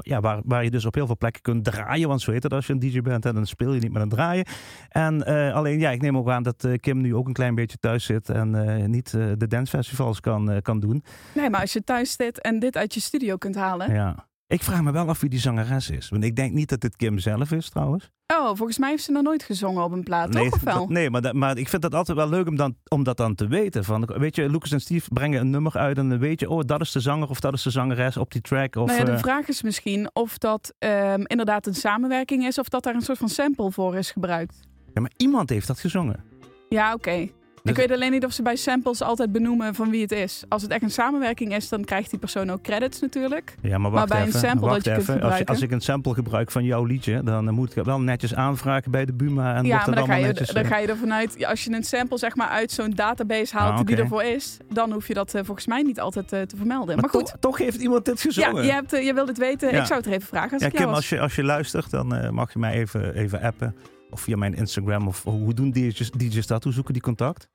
ja, 0.02 0.20
waar, 0.20 0.42
waar 0.46 0.64
je 0.64 0.72
dus 0.72 0.86
op 0.86 0.96
heel 0.96 1.06
veel 1.06 1.18
plekken 1.18 1.42
kunt 1.42 1.64
draaien. 1.64 2.08
Want 2.08 2.22
zo 2.22 2.32
heet 2.32 2.44
het 2.44 2.54
als 2.54 2.68
je 2.68 2.74
een 2.74 2.80
DJ 2.80 3.02
bent. 3.02 3.26
En 3.26 3.34
dan 3.34 3.46
speel 3.46 3.74
je 3.74 3.80
niet 3.80 3.92
met 3.92 4.02
een 4.02 4.10
draaien. 4.10 4.46
En 4.90 5.24
alleen, 5.54 5.80
ja, 5.80 5.92
ik 5.92 6.02
neem 6.02 6.18
ook 6.18 6.30
aan 6.30 6.44
dat 6.44 6.68
Kim 6.80 7.02
nu 7.02 7.16
ook 7.16 7.28
een 7.28 7.34
klein 7.34 7.56
beetje 7.56 7.78
thuis 7.78 8.06
zit. 8.06 8.30
En 8.30 8.90
niet 8.92 9.12
de 9.12 9.48
dancefestivals 9.48 10.20
kan, 10.20 10.62
kan 10.62 10.80
doen. 10.80 11.04
Nee, 11.34 11.50
maar 11.50 11.62
als 11.62 11.74
je 11.74 11.84
thuis 11.84 12.14
zit 12.14 12.42
en 12.42 12.60
dit 12.60 12.78
uit 12.78 12.94
je 12.94 13.00
studio 13.00 13.36
kunt 13.36 13.56
halen. 13.56 13.94
Ja. 13.94 14.28
Ik 14.54 14.64
vraag 14.64 14.82
me 14.82 14.92
wel 14.92 15.08
af 15.08 15.20
wie 15.20 15.30
die 15.30 15.40
zangeres 15.40 15.90
is. 15.90 16.10
Want 16.10 16.24
ik 16.24 16.36
denk 16.36 16.54
niet 16.54 16.70
dat 16.70 16.84
het 16.84 16.96
Kim 16.96 17.20
zelf 17.20 17.52
is 17.52 17.70
trouwens. 17.70 18.10
Oh, 18.28 18.46
volgens 18.56 18.78
mij 18.78 18.90
heeft 18.90 19.04
ze 19.04 19.12
nog 19.12 19.24
nooit 19.24 19.44
gezongen 19.44 19.84
op 19.84 19.92
een 19.92 20.04
plaat, 20.04 20.30
nee, 20.30 20.44
toch? 20.44 20.54
Of 20.54 20.62
wel? 20.62 20.74
dat- 20.80 20.90
nee 20.90 21.10
maar, 21.10 21.22
dat- 21.22 21.34
maar 21.34 21.58
ik 21.58 21.70
vind 21.70 21.82
dat 21.82 21.94
altijd 21.96 22.18
wel 22.18 22.30
leuk 22.30 22.48
om, 22.48 22.56
dan, 22.56 22.76
om 22.88 23.04
dat 23.04 23.18
dan 23.18 23.36
te 23.36 23.48
weten. 23.48 23.84
Van, 23.84 24.06
weet 24.06 24.36
je, 24.36 24.50
Lucas 24.50 24.72
en 24.72 24.82
Steve 24.82 25.10
brengen 25.14 25.42
een 25.42 25.50
nummer 25.50 25.78
uit 25.78 25.98
en 25.98 26.10
dan 26.10 26.20
weet 26.20 26.40
je, 26.40 26.50
oh, 26.50 26.62
dat 26.66 26.82
is 26.82 26.92
de 26.92 27.00
zanger 27.00 27.30
of 27.30 27.40
dat 27.40 27.54
is 27.54 27.62
de 27.62 27.70
zangeres 27.70 28.18
op 28.18 28.32
die 28.32 28.42
track. 28.42 28.76
Of, 28.76 28.88
nou 28.88 29.00
ja, 29.00 29.06
de 29.06 29.12
eh, 29.12 29.18
vraag 29.20 29.48
is 29.48 29.62
misschien 29.62 30.10
of 30.14 30.38
dat 30.38 30.74
ehm, 30.80 31.22
inderdaad 31.24 31.68
een 31.68 31.76
samenwerking 31.76 32.46
is 32.46 32.58
of 32.60 32.70
dat 32.70 32.84
daar 32.84 32.96
een 32.96 33.02
soort 33.02 33.18
van 33.18 33.30
sample 33.30 33.72
voor 33.72 33.96
is 33.96 34.12
gebruikt. 34.12 34.60
ja, 34.94 35.02
maar 35.02 35.12
iemand 35.18 35.50
heeft 35.50 35.68
dat 35.68 35.80
gezongen. 35.80 36.24
Ja, 36.70 36.94
oké. 36.94 37.28
Ik 37.64 37.76
weet 37.76 37.92
alleen 37.92 38.12
niet 38.12 38.26
of 38.26 38.34
ze 38.34 38.42
bij 38.42 38.56
samples 38.56 39.02
altijd 39.02 39.32
benoemen 39.32 39.76
van 39.76 39.90
wie 39.90 40.02
het 40.02 40.12
is. 40.12 40.44
Als 40.48 40.62
het 40.62 40.72
echt 40.72 40.82
een 40.82 40.92
samenwerking 40.92 41.56
is, 41.56 41.70
dan 41.70 41.84
krijgt 41.84 42.10
die 42.10 42.20
persoon 42.20 42.50
ook 42.52 42.62
credits 42.62 43.00
natuurlijk. 43.00 43.56
Ja, 43.62 43.70
maar 43.70 43.80
Maar 43.80 43.92
wacht 43.92 44.08
bij 44.08 44.22
een 44.22 44.32
sample 44.32 44.70
dat 44.70 44.84
je 44.84 44.92
kunt. 44.92 45.08
Als, 45.08 45.18
gebruiken. 45.18 45.46
als 45.46 45.62
ik 45.62 45.72
een 45.72 45.82
sample 45.82 46.14
gebruik 46.14 46.52
van 46.52 46.64
jouw 46.64 46.84
liedje, 46.84 47.24
dan 47.24 47.54
moet 47.54 47.76
ik 47.76 47.84
wel 47.84 48.00
netjes 48.02 48.36
aanvragen 48.36 48.92
bij 48.92 49.06
de 49.06 49.14
Buma. 49.14 49.56
En 49.56 49.66
ja, 49.66 49.86
maar 49.86 49.96
dan 49.96 50.06
ga, 50.06 50.16
je, 50.16 50.26
netjes, 50.26 50.48
dan 50.48 50.64
eh, 50.64 50.70
ga 50.70 50.78
je 50.78 50.88
ervan 50.88 51.14
uit, 51.14 51.36
ja, 51.38 51.50
als 51.50 51.64
je 51.64 51.72
een 51.72 51.84
sample 51.84 52.18
zeg 52.18 52.36
maar 52.36 52.48
uit 52.48 52.72
zo'n 52.72 52.90
database 52.92 53.58
haalt 53.58 53.80
Ah, 53.80 53.86
die 53.86 53.96
ervoor 53.96 54.24
is, 54.24 54.58
dan 54.70 54.92
hoef 54.92 55.08
je 55.08 55.14
dat 55.14 55.34
eh, 55.34 55.42
volgens 55.44 55.68
mij 55.68 55.82
niet 55.82 56.00
altijd 56.00 56.32
eh, 56.34 56.42
te 56.42 56.56
vermelden. 56.56 56.96
Maar, 56.96 57.04
Maar, 57.04 57.10
goed, 57.10 57.26
toch, 57.26 57.38
toch 57.40 57.58
heeft 57.58 57.82
iemand 57.82 58.06
dit 58.06 58.22
ja, 58.22 58.30
gezongen. 58.30 58.66
je, 58.66 58.72
hebt, 58.72 58.94
eh, 58.94 59.06
je 59.06 59.14
wilt 59.14 59.28
het 59.28 59.38
weten. 59.38 59.72
Ja. 59.72 59.80
Ik 59.80 59.86
zou 59.86 60.00
het 60.00 60.08
er 60.08 60.14
even 60.14 60.28
vragen 60.28 60.52
als 60.52 60.62
Ja, 60.62 60.68
ik 60.68 60.74
Kim, 60.74 60.88
als 60.90 61.10
je, 61.10 61.20
als 61.20 61.36
je 61.36 61.44
luistert, 61.44 61.92
dan 61.92 62.34
mag 62.34 62.54
je 62.54 62.60
mij 62.60 62.74
even, 62.74 63.16
even 63.16 63.42
appen. 63.42 63.76
Of 64.14 64.22
via 64.22 64.38
mijn 64.38 64.54
Instagram. 64.54 65.08
Of 65.08 65.24
hoe 65.24 65.54
doen 65.54 65.72
DJ's, 65.72 66.12
DJ's 66.12 66.48
dat? 66.48 66.64
Hoe 66.64 66.74
zoeken 66.74 66.94
die 66.94 67.02
contact? 67.02 67.50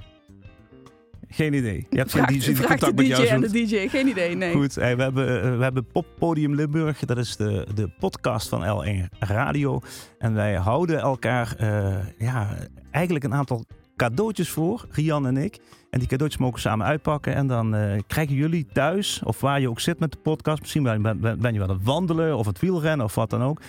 Geen 1.30 1.52
idee. 1.52 1.86
Je 1.90 1.96
hebt 1.96 2.12
geen 2.12 2.22
Vraag, 2.22 2.36
DJ 2.36 2.54
vraag 2.54 2.68
contact 2.68 2.96
de 2.96 3.02
met 3.02 3.16
DJ 3.16 3.22
jou 3.22 3.26
en 3.26 3.40
de. 3.40 3.50
DJ, 3.50 3.88
geen 3.88 4.08
idee, 4.08 4.34
nee. 4.34 4.52
Goed, 4.52 4.74
hey, 4.74 4.96
we, 4.96 5.02
hebben, 5.02 5.42
eh, 5.42 5.56
we 5.56 5.62
hebben 5.62 5.86
Pop 5.86 6.06
Podium 6.18 6.54
Limburg. 6.54 6.98
Dat 6.98 7.18
is 7.18 7.36
de, 7.36 7.66
de 7.74 7.88
podcast 7.98 8.48
van 8.48 8.62
L1 8.62 9.18
Radio. 9.18 9.80
En 10.18 10.34
wij 10.34 10.54
houden 10.54 11.00
elkaar 11.00 11.54
eh, 11.56 11.96
ja, 12.18 12.56
eigenlijk 12.90 13.24
een 13.24 13.34
aantal 13.34 13.64
cadeautjes 13.96 14.50
voor, 14.50 14.86
Rian 14.90 15.26
en 15.26 15.36
ik. 15.36 15.58
En 15.90 15.98
die 15.98 16.08
cadeautjes 16.08 16.40
mogen 16.40 16.54
we 16.54 16.60
samen 16.60 16.86
uitpakken. 16.86 17.34
En 17.34 17.46
dan 17.46 17.74
eh, 17.74 17.98
krijgen 18.06 18.34
jullie 18.34 18.66
thuis, 18.72 19.22
of 19.24 19.40
waar 19.40 19.60
je 19.60 19.68
ook 19.68 19.80
zit 19.80 19.98
met 19.98 20.12
de 20.12 20.18
podcast... 20.18 20.60
misschien 20.60 20.82
ben, 20.82 21.02
ben, 21.02 21.20
ben 21.20 21.52
je 21.52 21.58
wel 21.58 21.68
aan 21.68 21.74
het 21.74 21.84
wandelen 21.84 22.36
of 22.36 22.46
het 22.46 22.58
wielrennen 22.58 23.06
of 23.06 23.14
wat 23.14 23.30
dan 23.30 23.42
ook... 23.42 23.60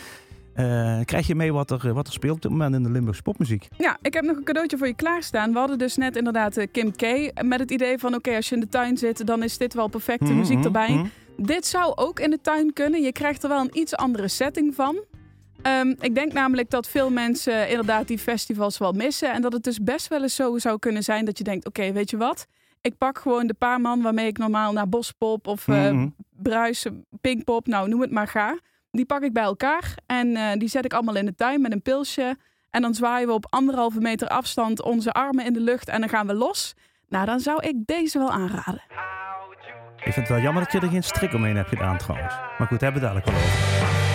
eh, 0.53 0.99
krijg 1.05 1.27
je 1.27 1.35
mee 1.35 1.53
wat 1.53 1.71
er, 1.71 1.93
wat 1.93 2.07
er 2.07 2.13
speelt 2.13 2.35
op 2.35 2.41
dit 2.41 2.51
moment 2.51 2.75
in 2.75 2.83
de 2.83 2.89
Limburgse 2.91 3.21
popmuziek. 3.21 3.67
Ja, 3.77 3.97
ik 4.01 4.13
heb 4.13 4.23
nog 4.23 4.37
een 4.37 4.43
cadeautje 4.43 4.77
voor 4.77 4.87
je 4.87 4.95
klaarstaan. 4.95 5.51
We 5.53 5.59
hadden 5.59 5.77
dus 5.77 5.95
net 5.97 6.15
inderdaad 6.15 6.57
eh, 6.57 6.67
Kim 6.71 6.91
K. 6.95 7.31
Met 7.43 7.59
het 7.59 7.71
idee 7.71 7.97
van, 7.97 8.15
oké, 8.15 8.35
als 8.35 8.49
je 8.49 8.55
in 8.55 8.61
de 8.61 8.67
tuin 8.69 8.97
zit, 8.97 9.25
dan 9.27 9.43
is 9.43 9.57
dit 9.57 9.73
wel 9.73 9.87
perfecte 9.87 10.23
Mhm, 10.25 10.37
muziek 10.37 10.57
mhm, 10.57 10.65
erbij. 10.65 10.89
mhm. 10.89 11.05
Dit 11.37 11.65
zou 11.65 11.91
ook 11.95 12.19
in 12.19 12.29
de 12.29 12.41
tuin 12.41 12.73
kunnen. 12.73 13.01
Je 13.01 13.11
krijgt 13.11 13.43
er 13.43 13.49
wel 13.49 13.59
een 13.59 13.77
iets 13.77 13.95
andere 13.95 14.27
setting 14.27 14.75
van. 14.75 15.03
Ehm, 15.61 15.93
ik 15.99 16.15
denk 16.15 16.33
namelijk 16.33 16.69
dat 16.69 16.87
veel 16.87 17.09
mensen 17.09 17.69
inderdaad 17.69 18.07
die 18.07 18.17
festivals 18.19 18.77
wel 18.77 18.91
missen. 18.91 19.33
En 19.33 19.41
dat 19.41 19.53
het 19.53 19.63
dus 19.63 19.79
best 19.79 20.07
wel 20.07 20.21
eens 20.21 20.35
zo 20.35 20.57
zou 20.57 20.79
kunnen 20.79 21.03
zijn 21.03 21.25
dat 21.25 21.37
je 21.37 21.43
denkt... 21.43 21.67
oké, 21.67 21.91
weet 21.91 22.09
je 22.09 22.17
wat? 22.17 22.45
Ik 22.81 22.97
pak 22.97 23.17
gewoon 23.17 23.47
de 23.47 23.53
paar 23.53 23.81
man 23.81 24.01
waarmee 24.01 24.27
ik 24.27 24.37
normaal 24.37 24.73
naar 24.73 24.89
Bospop 24.89 25.47
of 25.47 25.67
eh. 25.67 26.03
Bruis, 26.41 26.85
Pinkpop, 27.21 27.67
nou 27.67 27.89
noem 27.89 28.01
het 28.01 28.11
maar 28.11 28.27
ga. 28.27 28.59
Die 28.91 29.05
pak 29.05 29.22
ik 29.22 29.34
bij 29.34 29.43
elkaar 29.43 29.96
en 30.05 30.36
eh, 30.36 30.51
die 30.53 30.69
zet 30.69 30.86
ik 30.86 30.93
allemaal 30.93 31.15
in 31.15 31.25
de 31.25 31.36
tuin 31.36 31.62
met 31.62 31.72
een 31.72 31.81
pilsje. 31.81 32.38
En 32.69 32.81
dan 32.81 32.93
zwaaien 32.93 33.27
we 33.27 33.34
op 33.34 33.46
anderhalve 33.50 34.00
meter 34.00 34.27
afstand 34.27 34.81
onze 34.81 35.12
armen 35.12 35.46
in 35.46 35.53
de 35.53 35.60
lucht 35.60 35.89
en 35.89 36.00
dan 36.00 36.10
gaan 36.10 36.27
we 36.27 36.34
los. 36.34 36.74
Nou, 37.08 37.25
dan 37.25 37.39
zou 37.39 37.67
ik 37.67 37.75
deze 37.86 38.17
wel 38.17 38.31
aanraden. 38.31 38.84
Ik 39.96 40.13
vind 40.13 40.15
het 40.15 40.29
wel 40.29 40.39
jammer 40.39 40.63
dat 40.63 40.72
je 40.72 40.79
er 40.79 40.89
geen 40.89 41.03
strik 41.03 41.34
omheen 41.34 41.55
hebt 41.55 41.69
gedaan 41.69 41.98
trouwens. 41.98 42.34
Maar 42.58 42.67
goed, 42.67 42.81
hebben 42.81 43.01
we 43.01 43.08
dadelijk 43.08 43.25
wel 43.25 43.36
over. 43.36 44.08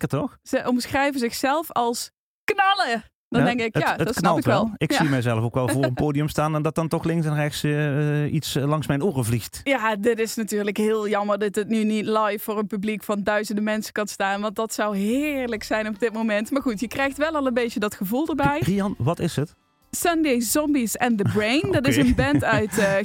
Lekker 0.00 0.18
toch? 0.18 0.38
Ze 0.42 0.68
omschrijven 0.68 1.20
zichzelf 1.20 1.72
als 1.72 2.10
knallen. 2.44 3.04
Dan 3.28 3.40
Ja, 3.40 3.54
denk 3.54 3.60
ik, 3.60 3.78
ja, 3.78 3.96
het 3.96 4.06
dat 4.06 4.16
snap 4.16 4.38
ik 4.38 4.44
wel. 4.44 4.70
Ik 4.76 4.90
ja. 4.90 4.96
zie 4.96 5.08
mijzelf 5.08 5.44
ook 5.44 5.54
wel 5.54 5.68
voor 5.68 5.84
een 5.84 5.94
podium 6.04 6.28
staan 6.28 6.54
en 6.54 6.62
dat 6.62 6.74
dan 6.74 6.88
toch 6.88 7.04
links 7.04 7.26
en 7.26 7.34
rechts 7.34 7.62
eh, 7.62 8.32
iets 8.32 8.56
eh, 8.56 8.64
langs 8.64 8.86
mijn 8.86 9.02
oren 9.02 9.24
vliegt. 9.24 9.60
Ja, 9.64 9.96
dit 9.96 10.18
is 10.18 10.34
natuurlijk 10.34 10.76
heel 10.76 11.08
jammer 11.08 11.38
dat 11.38 11.54
het 11.54 11.68
nu 11.68 11.84
niet 11.84 12.06
live 12.06 12.38
voor 12.38 12.58
een 12.58 12.66
publiek 12.66 13.02
van 13.02 13.22
duizenden 13.22 13.64
mensen 13.64 13.92
kan 13.92 14.06
staan. 14.06 14.40
Want 14.40 14.56
dat 14.56 14.74
zou 14.74 14.96
heerlijk 14.96 15.62
zijn 15.62 15.88
op 15.88 15.98
dit 15.98 16.12
moment. 16.12 16.50
Maar 16.50 16.62
goed, 16.62 16.80
je 16.80 16.88
krijgt 16.88 17.16
wel 17.16 17.34
al 17.34 17.46
een 17.46 17.54
beetje 17.54 17.80
dat 17.80 17.94
gevoel 17.94 18.28
erbij. 18.28 18.58
Rian, 18.60 18.94
wat 18.98 19.18
is 19.18 19.36
het? 19.36 19.54
Sunday 19.90 20.40
Zombies 20.40 20.98
and 20.98 21.18
the 21.18 21.24
Brain. 21.32 21.70
Dat 21.76 21.86
is 21.86 21.96
een 21.96 22.14
band 22.14 22.44
uit. 22.44 22.78
Eh, 22.78 22.96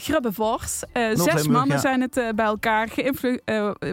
zes 1.13 1.47
mannen 1.47 1.75
ja. 1.75 1.81
zijn 1.81 2.01
het 2.01 2.13
bij 2.35 2.45
elkaar. 2.45 2.87
Geïnflu 2.87 3.39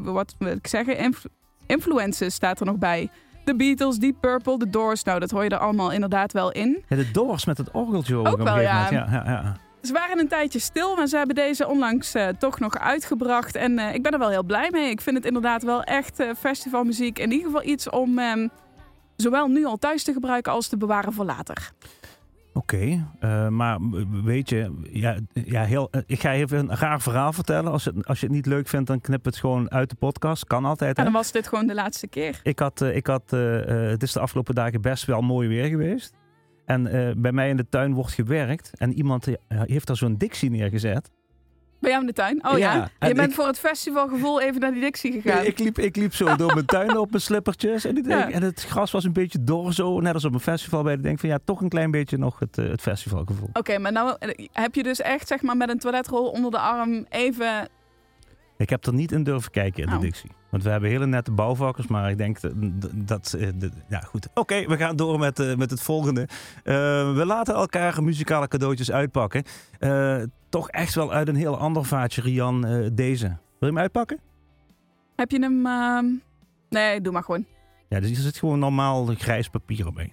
wat 0.02 0.34
wil 0.38 0.52
ik 0.52 0.66
zeggen? 0.66 0.98
Influ 0.98 1.30
influences 1.66 2.34
staat 2.34 2.60
er 2.60 2.66
nog 2.66 2.76
bij. 2.76 3.10
The 3.44 3.56
Beatles, 3.56 3.96
Deep 3.96 4.16
Purple, 4.20 4.56
The 4.56 4.70
Doors. 4.70 5.02
Nou, 5.02 5.20
dat 5.20 5.30
hoor 5.30 5.44
je 5.44 5.50
er 5.50 5.58
allemaal 5.58 5.92
inderdaad 5.92 6.32
wel 6.32 6.52
in. 6.52 6.84
Ja, 6.88 6.96
de 6.96 7.10
Doors 7.10 7.44
met 7.44 7.58
het 7.58 7.70
orgeltje 7.70 8.16
ook, 8.16 8.26
Ook 8.26 8.42
wel, 8.42 8.60
ja. 8.60 8.90
Ja, 8.90 9.08
ja, 9.10 9.22
ja. 9.26 9.56
Ze 9.86 9.92
waren 9.92 10.18
een 10.18 10.28
tijdje 10.28 10.58
stil, 10.58 10.96
maar 10.96 11.06
ze 11.06 11.16
hebben 11.16 11.34
deze 11.34 11.66
onlangs 11.66 12.14
eh, 12.14 12.28
toch 12.28 12.58
nog 12.58 12.78
uitgebracht. 12.78 13.54
En 13.56 13.78
eh, 13.78 13.94
ik 13.94 14.02
ben 14.02 14.12
er 14.12 14.18
wel 14.18 14.28
heel 14.28 14.42
blij 14.44 14.68
mee. 14.70 14.90
Ik 14.90 15.00
vind 15.00 15.16
het 15.16 15.24
inderdaad 15.24 15.62
wel 15.62 15.82
echt 15.82 16.20
eh, 16.20 16.30
festivalmuziek. 16.38 17.18
In 17.18 17.30
ieder 17.30 17.46
geval 17.46 17.64
iets 17.64 17.90
om 17.90 18.18
ehm, 18.18 18.48
zowel 19.16 19.48
nu 19.48 19.64
al 19.64 19.76
thuis 19.76 20.02
te 20.02 20.12
gebruiken 20.12 20.52
als 20.52 20.68
te 20.68 20.76
bewaren 20.76 21.12
voor 21.12 21.24
later. 21.24 21.72
Oké, 22.56 23.06
eh, 23.20 23.48
maar 23.48 23.78
weet 24.24 24.48
je, 24.48 24.72
ja, 24.90 25.16
ja, 25.32 25.64
heel, 25.64 25.88
eh, 25.90 26.00
ik 26.06 26.20
ga 26.20 26.32
even 26.32 26.58
een 26.58 26.76
raar 26.76 27.00
verhaal 27.00 27.32
vertellen. 27.32 27.72
Als, 27.72 27.84
het, 27.84 28.06
als 28.06 28.20
je 28.20 28.26
het 28.26 28.34
niet 28.34 28.46
leuk 28.46 28.68
vindt, 28.68 28.86
dan 28.86 29.00
knip 29.00 29.24
het 29.24 29.36
gewoon 29.36 29.70
uit 29.70 29.90
de 29.90 29.96
podcast. 29.96 30.46
Kan 30.46 30.64
altijd. 30.64 30.96
En 30.96 31.04
Hè? 31.04 31.10
dan 31.10 31.20
was 31.20 31.32
dit 31.32 31.48
gewoon 31.48 31.66
de 31.66 31.74
laatste 31.74 32.06
keer. 32.06 32.40
Ik 32.42 32.58
had, 32.58 32.80
eh, 32.80 32.96
ik 32.96 33.06
had 33.06 33.30
het 33.30 34.02
is 34.02 34.12
de 34.12 34.20
afgelopen 34.20 34.54
dagen 34.54 34.80
best 34.80 35.04
wel 35.04 35.20
mooi 35.20 35.48
weer 35.48 35.66
geweest. 35.66 36.14
En 36.64 36.82
bij 37.22 37.32
mij 37.32 37.48
in 37.48 37.56
de 37.56 37.68
tuin 37.68 37.92
wordt 37.94 38.12
gewerkt. 38.12 38.70
En 38.74 38.92
iemand 38.92 39.26
heeft 39.48 39.86
daar 39.86 39.96
zo'n 39.96 40.16
Dixie 40.16 40.50
neergezet. 40.50 41.10
Bij 41.86 41.94
jou 41.94 42.06
in 42.06 42.14
de 42.14 42.20
tuin? 42.22 42.46
Oh 42.52 42.58
ja. 42.58 42.88
Je 43.00 43.14
bent 43.14 43.28
ik- 43.28 43.34
voor 43.34 43.46
het 43.46 43.58
festivalgevoel 43.58 44.40
even 44.40 44.60
naar 44.60 44.72
die 44.72 44.80
Dixie 44.80 45.20
gegaan. 45.20 45.38
Nee, 45.38 45.46
ik, 45.46 45.58
liep, 45.58 45.78
ik 45.78 45.96
liep 45.96 46.14
zo 46.14 46.36
door 46.36 46.54
mijn 46.54 46.66
tuin 46.66 46.96
op 46.98 47.10
mijn 47.10 47.22
slippertjes. 47.22 47.84
En, 47.84 47.96
ik 47.96 48.06
Ja. 48.16 48.30
en 48.30 48.42
het 48.42 48.62
gras 48.68 48.90
was 48.90 49.04
een 49.04 49.12
beetje 49.12 49.44
dor 49.44 49.72
zo. 49.72 50.00
Net 50.00 50.14
als 50.14 50.24
op 50.24 50.34
een 50.34 50.40
festival. 50.40 50.82
Bij 50.82 50.94
ik 50.94 51.02
denk 51.02 51.18
van 51.20 51.28
ja, 51.28 51.38
toch 51.44 51.60
een 51.60 51.68
klein 51.68 51.90
beetje 51.90 52.18
nog 52.18 52.38
het, 52.38 52.58
eh, 52.58 52.68
het 52.68 52.80
festivalgevoel. 52.80 53.48
Oké, 53.52 53.78
maar 53.78 53.92
nou 53.92 54.16
eh, 54.18 54.46
heb 54.52 54.74
je 54.74 54.82
dus 54.82 55.00
echt 55.00 55.28
zeg 55.28 55.42
maar 55.42 55.56
met 55.56 55.68
een 55.68 55.78
toiletrol 55.78 56.28
onder 56.30 56.50
de 56.50 56.58
arm 56.58 57.06
even... 57.08 57.68
Ik 58.56 58.70
heb 58.70 58.86
er 58.86 58.94
niet 58.94 59.12
in 59.12 59.22
durven 59.22 59.50
kijken 59.50 59.82
in 59.82 60.00
de 60.00 60.06
Oh. 60.06 60.30
Want 60.50 60.62
we 60.62 60.70
hebben 60.70 60.90
hele 60.90 61.06
nette 61.06 61.32
bouwvakkers, 61.32 61.86
maar 61.86 62.10
ik 62.10 62.18
denk 62.18 62.40
dat... 62.40 62.52
dat 62.94 63.32
eh, 63.38 63.48
ja, 63.88 64.00
goed. 64.00 64.28
Oké, 64.34 64.66
we 64.66 64.76
gaan 64.76 64.96
door 64.96 65.18
met, 65.18 65.38
eh, 65.38 65.56
met 65.56 65.70
het 65.70 65.82
volgende. 65.82 66.28
Eh, 66.64 66.74
we 67.14 67.22
laten 67.26 67.54
elkaar 67.54 68.02
muzikale 68.02 68.48
cadeautjes 68.48 68.92
uitpakken. 68.92 69.42
Toch 70.48 70.70
echt 70.70 70.94
wel 70.94 71.12
uit 71.12 71.28
een 71.28 71.34
heel 71.34 71.58
ander 71.58 71.84
vaatje, 71.84 72.20
Rian, 72.20 72.90
deze. 72.92 73.26
Wil 73.26 73.36
je 73.58 73.66
hem 73.66 73.78
uitpakken? 73.78 74.18
Heb 75.16 75.30
je 75.30 75.38
hem... 75.38 75.66
ehm, 75.66 76.06
Nee, 76.68 77.00
doe 77.00 77.12
maar 77.12 77.22
gewoon. 77.22 77.44
Ja, 77.88 78.00
dus 78.00 78.08
hier 78.08 78.18
zit 78.18 78.38
gewoon 78.38 78.58
normaal 78.58 79.06
grijs 79.06 79.48
papier 79.48 79.86
omheen. 79.86 80.12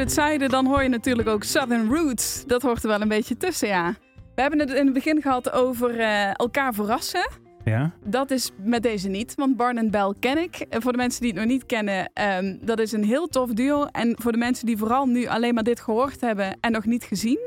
Het 0.00 0.12
zuiden, 0.12 0.48
dan 0.48 0.66
hoor 0.66 0.82
je 0.82 0.88
natuurlijk 0.88 1.28
ook 1.28 1.42
Southern 1.44 1.88
Roots. 1.94 2.44
Dat 2.46 2.62
hoort 2.62 2.82
er 2.82 2.88
wel 2.88 3.00
een 3.00 3.08
beetje 3.08 3.36
tussen, 3.36 3.68
ja. 3.68 3.94
We 4.34 4.40
hebben 4.40 4.58
het 4.58 4.70
in 4.70 4.84
het 4.84 4.94
begin 4.94 5.22
gehad 5.22 5.52
over 5.52 5.98
eh, 5.98 6.26
elkaar 6.38 6.74
verrassen. 6.74 7.28
Ja? 7.64 7.90
Dat 8.04 8.30
is 8.30 8.50
met 8.62 8.82
deze 8.82 9.08
niet, 9.08 9.34
want 9.36 9.56
Barn 9.56 9.90
Bell 9.90 10.14
ken 10.20 10.38
ik. 10.38 10.56
En 10.68 10.82
voor 10.82 10.92
de 10.92 10.98
mensen 10.98 11.20
die 11.20 11.30
het 11.30 11.40
nog 11.40 11.48
niet 11.48 11.66
kennen, 11.66 12.10
ehm, 12.12 12.56
dat 12.60 12.78
is 12.78 12.92
een 12.92 13.04
heel 13.04 13.26
tof 13.28 13.50
duo. 13.50 13.84
En 13.84 14.14
voor 14.20 14.32
de 14.32 14.38
mensen 14.38 14.66
die 14.66 14.76
vooral 14.76 15.06
nu 15.06 15.26
alleen 15.26 15.54
maar 15.54 15.62
dit 15.62 15.80
gehoord 15.80 16.20
hebben 16.20 16.56
en 16.60 16.72
nog 16.72 16.84
niet 16.84 17.04
gezien, 17.04 17.38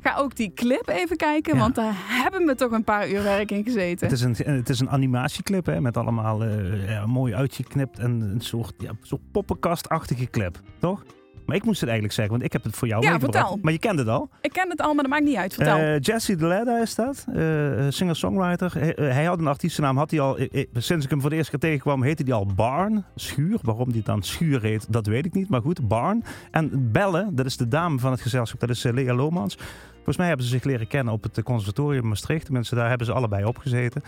ga 0.00 0.16
ook 0.16 0.36
die 0.36 0.52
clip 0.54 0.88
even 0.88 1.16
kijken, 1.16 1.54
Ja. 1.54 1.60
want 1.60 1.74
daar 1.74 1.94
hebben 1.96 2.46
we 2.46 2.54
toch 2.54 2.70
een 2.72 2.84
paar 2.84 3.10
uur 3.10 3.22
werk 3.22 3.50
in 3.50 3.64
gezeten. 3.64 4.06
Het 4.08 4.16
is 4.16 4.22
een, 4.22 4.54
het 4.54 4.68
is 4.68 4.80
een 4.80 4.90
animatieclip 4.90 5.66
hè, 5.66 5.80
met 5.80 5.96
allemaal 5.96 6.42
eh, 6.44 6.88
ja, 6.88 7.06
mooi 7.06 7.34
uitgeknipt 7.34 7.98
en 7.98 8.10
een 8.20 8.40
soort, 8.40 8.74
ja, 8.78 8.90
soort 9.02 9.22
poppenkastachtige 9.32 10.30
clip, 10.30 10.60
toch? 10.78 11.02
Maar 11.46 11.56
ik 11.56 11.64
moest 11.64 11.80
het 11.80 11.88
eigenlijk 11.88 12.18
zeggen, 12.18 12.34
want 12.34 12.46
ik 12.46 12.52
heb 12.52 12.64
het 12.64 12.76
voor 12.76 12.88
jou 12.88 13.02
Ja, 13.02 13.18
vertel. 13.18 13.58
Maar 13.62 13.72
je 13.72 13.78
kent 13.78 13.98
het 13.98 14.08
al. 14.08 14.28
Ik 14.40 14.52
ken 14.52 14.70
het 14.70 14.80
al, 14.80 14.94
maar 14.94 15.02
dat 15.02 15.12
maakt 15.12 15.24
niet 15.24 15.36
uit. 15.36 15.54
Vertel. 15.54 15.76
Eh, 15.76 16.00
Jesse 16.00 16.36
DeLedda 16.36 16.78
is 16.78 16.94
dat, 16.94 17.26
eh, 17.34 17.42
singer-songwriter. 17.88 18.72
Hij, 18.72 18.94
eh, 18.94 19.12
hij 19.12 19.24
had 19.24 19.38
een 19.38 19.46
artiestennaam, 19.46 19.96
had 19.96 20.10
hij 20.10 20.20
al, 20.20 20.38
sinds 20.72 21.04
ik 21.04 21.10
hem 21.10 21.20
voor 21.20 21.30
de 21.30 21.36
eerste 21.36 21.50
keer 21.50 21.60
tegenkwam, 21.60 22.02
heette 22.02 22.22
hij 22.22 22.32
al 22.32 22.46
Barn, 22.46 23.04
Schuur. 23.14 23.58
Waarom 23.62 23.92
die 23.92 24.02
dan 24.02 24.22
Schuur 24.22 24.62
heet, 24.62 24.86
dat 24.92 25.06
weet 25.06 25.26
ik 25.26 25.34
niet, 25.34 25.48
maar 25.48 25.60
goed, 25.60 25.88
Barn. 25.88 26.24
En 26.50 26.92
Belle, 26.92 27.28
dat 27.32 27.46
is 27.46 27.56
de 27.56 27.68
dame 27.68 27.98
van 27.98 28.10
het 28.10 28.20
gezelschap, 28.20 28.60
dat 28.60 28.70
is 28.70 28.82
Lea 28.82 29.14
Lomans. 29.14 29.56
Volgens 29.94 30.16
mij 30.16 30.26
hebben 30.26 30.46
ze 30.46 30.52
zich 30.52 30.64
leren 30.64 30.86
kennen 30.88 31.14
op 31.14 31.22
het 31.22 31.42
conservatorium 31.42 32.08
Maastricht. 32.08 32.44
Tenminste, 32.44 32.74
daar 32.74 32.88
hebben 32.88 33.06
ze 33.06 33.12
allebei 33.12 33.44
opgezeten. 33.44 34.02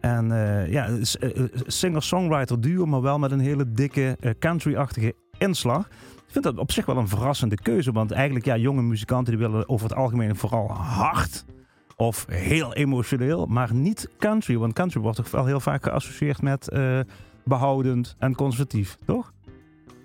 En 0.00 0.32
eh, 0.32 0.72
ja, 0.72 0.88
singer-songwriter 1.66 2.60
duo, 2.60 2.86
maar 2.86 3.02
wel 3.02 3.18
met 3.18 3.30
een 3.30 3.40
hele 3.40 3.72
dikke 3.72 4.16
country-achtige 4.38 5.14
inslag. 5.38 5.88
Vind 6.36 6.48
dat 6.48 6.58
op 6.58 6.72
zich 6.72 6.86
wel 6.86 6.96
een 6.96 7.08
verrassende 7.08 7.56
keuze. 7.56 7.92
Want 7.92 8.10
eigenlijk, 8.10 8.44
ja, 8.44 8.56
jonge 8.56 8.82
muzikanten 8.82 9.36
die 9.36 9.48
willen 9.48 9.68
over 9.68 9.88
het 9.88 9.96
algemeen 9.96 10.36
vooral 10.36 10.68
hard. 10.70 11.44
Of 11.96 12.26
heel 12.28 12.74
emotioneel, 12.74 13.46
maar 13.46 13.74
niet 13.74 14.08
country. 14.18 14.56
Want 14.56 14.72
country 14.72 15.00
wordt 15.00 15.16
toch 15.16 15.30
wel 15.30 15.46
heel 15.46 15.60
vaak 15.60 15.82
geassocieerd 15.82 16.42
met 16.42 16.68
eh, 16.68 17.00
behoudend 17.44 18.14
en 18.18 18.34
conservatief, 18.34 18.98
toch? 19.04 19.32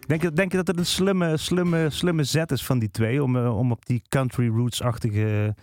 Denk 0.07 0.21
je, 0.21 0.33
denk 0.33 0.51
je 0.51 0.57
dat 0.57 0.67
het 0.67 0.77
een 0.77 0.85
slimme, 0.85 1.37
slimme, 1.37 1.89
slimme 1.89 2.23
zet 2.23 2.51
is 2.51 2.65
van 2.65 2.79
die 2.79 2.91
twee 2.91 3.23
om, 3.23 3.37
eh, 3.37 3.57
om 3.57 3.71
op 3.71 3.85
die 3.85 4.01
country 4.09 4.47
roots-achtige 4.47 5.55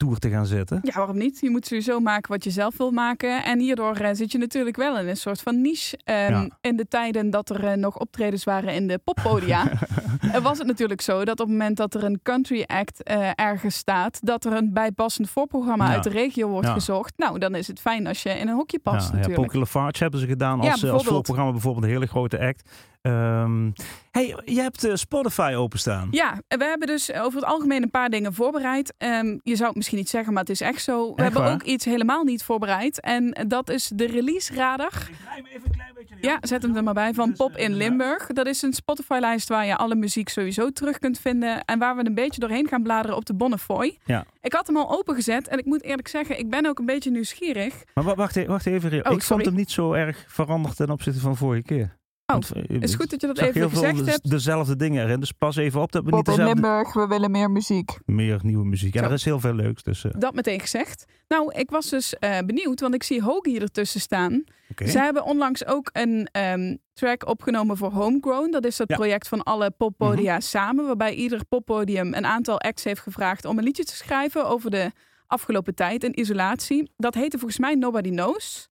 tour 0.00 0.18
te 0.18 0.30
gaan 0.30 0.46
zitten? 0.46 0.78
Ja, 0.82 0.92
waarom 0.94 1.16
niet? 1.18 1.38
Je 1.40 1.50
moet 1.50 1.66
sowieso 1.66 2.00
maken 2.00 2.30
wat 2.30 2.44
je 2.44 2.50
zelf 2.50 2.76
wil 2.76 2.90
maken. 2.90 3.44
En 3.44 3.58
hierdoor 3.60 3.96
eh, 3.96 4.08
zit 4.12 4.32
je 4.32 4.38
natuurlijk 4.38 4.76
wel 4.76 4.98
in 4.98 5.08
een 5.08 5.16
soort 5.16 5.40
van 5.40 5.60
niche. 5.60 5.98
Ja. 6.04 6.48
In 6.60 6.76
de 6.76 6.88
tijden 6.88 7.30
dat 7.30 7.50
er 7.50 7.64
eh, 7.64 7.76
nog 7.76 7.98
optredens 7.98 8.44
waren 8.44 8.74
in 8.74 8.86
de 8.86 8.98
poppodia, 9.04 9.70
eh, 10.32 10.42
was 10.42 10.58
het 10.58 10.66
natuurlijk 10.66 11.00
zo 11.00 11.18
dat 11.24 11.40
op 11.40 11.46
het 11.46 11.56
moment 11.58 11.76
dat 11.76 11.94
er 11.94 12.04
een 12.04 12.20
country 12.22 12.64
act 12.66 13.02
eh, 13.02 13.30
ergens 13.34 13.76
staat, 13.76 14.18
dat 14.22 14.44
er 14.44 14.52
een 14.52 14.72
bijpassend 14.72 15.30
voorprogramma 15.30 15.86
Ja. 15.86 15.92
uit 15.94 16.02
de 16.04 16.10
regio 16.10 16.48
wordt 16.48 16.66
Ja. 16.66 16.72
gezocht. 16.72 17.12
Nou, 17.16 17.38
dan 17.38 17.54
is 17.54 17.66
het 17.66 17.80
fijn 17.80 18.06
als 18.06 18.22
je 18.22 18.30
in 18.30 18.48
een 18.48 18.54
hokje 18.54 18.78
past 18.78 18.96
ja, 19.06 19.06
ja, 19.12 19.16
natuurlijk. 19.16 19.42
Poker 19.42 19.58
Lafarge 19.58 20.02
hebben 20.02 20.20
ze 20.20 20.26
gedaan 20.26 20.60
Ja, 20.62 20.70
als, 20.70 20.84
als 20.88 21.04
voorprogramma. 21.04 21.52
Bijvoorbeeld 21.52 21.84
een 21.84 21.90
hele 21.90 22.06
grote 22.06 22.38
act. 22.38 22.70
Ehm, 23.00 23.70
hey, 24.10 24.36
je 24.44 24.60
hebt 24.60 24.88
Spotify 24.94 25.52
openstaan. 25.56 26.08
Ja, 26.10 26.40
we 26.48 26.64
hebben 26.64 26.86
dus 26.86 27.12
over 27.12 27.40
het 27.40 27.48
algemeen 27.48 27.82
een 27.82 27.90
paar 27.90 28.08
dingen 28.08 28.34
voorbereid. 28.34 28.94
Ehm, 28.98 29.38
je 29.42 29.56
zou 29.56 29.68
het 29.68 29.76
misschien 29.76 29.89
niet 29.96 30.08
zeggen, 30.08 30.32
maar 30.32 30.42
het 30.42 30.50
is 30.52 30.60
echt 30.60 30.82
zo. 30.82 31.14
We 31.14 31.22
hebben 31.22 31.42
waar? 31.42 31.52
ook 31.52 31.62
iets 31.62 31.84
helemaal 31.84 32.24
niet 32.24 32.42
voorbereid. 32.42 33.00
En 33.00 33.44
dat 33.48 33.70
is 33.70 33.90
de 33.94 34.06
release 34.06 34.54
radar. 34.54 34.86
Ik 35.08 35.16
draai 35.22 35.36
hem 35.36 35.46
even 35.46 35.62
een 35.64 35.72
klein 35.74 35.90
beetje 35.94 36.14
Ja, 36.20 36.38
zet 36.40 36.62
hem 36.62 36.76
er 36.76 36.82
maar 36.82 36.94
bij. 36.94 37.14
Van 37.14 37.32
Pop 37.32 37.56
in 37.56 37.74
Limburg. 37.74 38.26
Dat 38.26 38.46
is 38.46 38.62
een 38.62 38.72
Spotify-lijst 38.72 39.48
waar 39.48 39.66
je 39.66 39.76
alle 39.76 39.94
muziek 39.94 40.28
sowieso 40.28 40.70
terug 40.70 40.98
kunt 40.98 41.18
vinden. 41.20 41.64
En 41.64 41.78
waar 41.78 41.96
we 41.96 42.04
een 42.06 42.14
beetje 42.14 42.40
doorheen 42.40 42.68
gaan 42.68 42.82
bladeren 42.82 43.16
op 43.16 43.24
de 43.26 43.34
Bonnefoy. 43.34 43.98
Ja. 44.04 44.24
Ik 44.40 44.52
had 44.52 44.66
hem 44.66 44.76
al 44.76 44.98
opengezet. 44.98 45.48
En 45.48 45.58
ik 45.58 45.64
moet 45.64 45.82
eerlijk 45.82 46.08
zeggen, 46.08 46.38
ik 46.38 46.50
ben 46.50 46.66
ook 46.66 46.78
een 46.78 46.86
beetje 46.86 47.10
nieuwsgierig. 47.10 47.74
Maar 47.94 48.04
wa- 48.04 48.14
wacht, 48.14 48.36
e- 48.36 48.46
wacht 48.46 48.66
even. 48.66 48.90
Oh, 48.92 48.96
ik 48.96 49.02
sorry. 49.04 49.20
vond 49.22 49.44
hem 49.44 49.54
niet 49.54 49.70
zo 49.70 49.92
erg 49.92 50.24
veranderd 50.28 50.76
ten 50.76 50.90
opzichte 50.90 51.20
van 51.20 51.36
vorige 51.36 51.62
keer. 51.62 51.98
Oh, 52.30 52.36
Want, 52.36 52.52
eh, 52.68 52.80
is 52.80 52.94
goed 52.94 53.10
dat 53.10 53.20
je 53.20 53.26
dat 53.26 53.38
even 53.38 53.60
heel 53.60 53.68
gezegd 53.68 54.06
hebt. 54.06 54.30
dezelfde 54.30 54.76
dingen 54.76 55.04
erin. 55.04 55.20
Dus 55.20 55.32
pas 55.32 55.56
even 55.56 55.80
op 55.80 55.92
dat 55.92 56.04
we 56.04 56.10
Pop 56.10 56.18
niet 56.18 56.28
in 56.28 56.34
dezelfde... 56.44 56.60
Limburg, 56.62 56.92
we 56.92 57.06
willen 57.06 57.30
meer 57.30 57.50
muziek. 57.50 57.98
Meer 58.06 58.38
nieuwe 58.42 58.64
muziek. 58.64 58.94
En 58.94 59.00
Zo. 59.00 59.06
er 59.06 59.12
is 59.12 59.24
heel 59.24 59.40
veel 59.40 59.54
leuks. 59.54 59.82
Dus, 59.82 60.04
eh, 60.04 60.10
Dat 60.18 60.34
meteen 60.34 60.60
gezegd. 60.60 61.04
Nou, 61.28 61.52
ik 61.54 61.70
was 61.70 61.88
dus 61.88 62.14
eh, 62.18 62.38
benieuwd, 62.46 62.80
want 62.80 62.94
ik 62.94 63.02
zie 63.02 63.22
Hoagie 63.22 63.60
ertussen 63.60 64.00
staan. 64.00 64.44
oké. 64.70 64.86
Ze 64.88 64.98
hebben 64.98 65.24
onlangs 65.24 65.66
ook 65.66 65.90
een 65.92 66.28
ehm, 66.32 66.76
track 66.92 67.28
opgenomen 67.28 67.76
voor 67.76 67.90
Homegrown. 67.92 68.50
Dat 68.50 68.64
is 68.64 68.78
het 68.78 68.88
Ja. 68.88 68.94
Mhm. 68.94 69.02
project 69.04 69.28
van 69.28 69.42
alle 69.42 69.70
poppodia 69.70 70.40
samen. 70.40 70.86
Waarbij 70.86 71.14
ieder 71.14 71.44
poppodium 71.48 72.14
een 72.14 72.26
aantal 72.26 72.60
acts 72.60 72.84
heeft 72.84 73.00
gevraagd 73.00 73.44
om 73.44 73.58
een 73.58 73.64
liedje 73.64 73.84
te 73.84 73.96
schrijven 73.96 74.46
over 74.46 74.70
de 74.70 74.90
afgelopen 75.26 75.74
tijd 75.74 76.04
in 76.04 76.20
isolatie. 76.20 76.90
Dat 76.96 77.14
heette 77.14 77.38
volgens 77.38 77.60
mij 77.60 77.74
Nobody 77.74 78.10
Knows. 78.10 78.68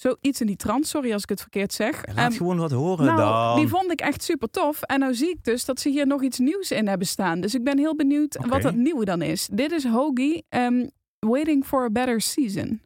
Zoiets 0.00 0.40
in 0.40 0.46
die 0.46 0.56
trant, 0.56 0.86
sorry 0.86 1.12
als 1.12 1.22
ik 1.22 1.28
het 1.28 1.40
verkeerd 1.40 1.72
zeg. 1.72 2.06
Ja, 2.06 2.12
Laat 2.14 2.28
Ehm, 2.30 2.36
gewoon 2.36 2.56
wat 2.58 2.70
horen 2.70 3.04
nou, 3.06 3.18
dan. 3.18 3.56
die 3.56 3.68
vond 3.68 3.92
ik 3.92 4.00
echt 4.00 4.22
super 4.22 4.50
tof. 4.50 4.82
En 4.82 4.98
nou 5.00 5.14
zie 5.14 5.28
ik 5.30 5.44
dus 5.44 5.64
dat 5.64 5.80
ze 5.80 5.88
hier 5.88 6.06
nog 6.06 6.22
iets 6.22 6.38
nieuws 6.38 6.70
in 6.70 6.88
hebben 6.88 7.06
staan. 7.06 7.40
Dus 7.40 7.54
ik 7.54 7.64
ben 7.64 7.78
heel 7.78 7.96
benieuwd 7.96 8.36
wat 8.48 8.62
dat 8.62 8.74
nieuwe 8.74 9.04
dan 9.04 9.22
is. 9.22 9.48
Dit 9.52 9.72
is 9.72 9.84
Hoagie, 9.84 10.44
ehm, 10.48 10.86
Waiting 11.18 11.64
for 11.66 11.84
a 11.84 11.90
Better 11.90 12.20
Season. 12.20 12.80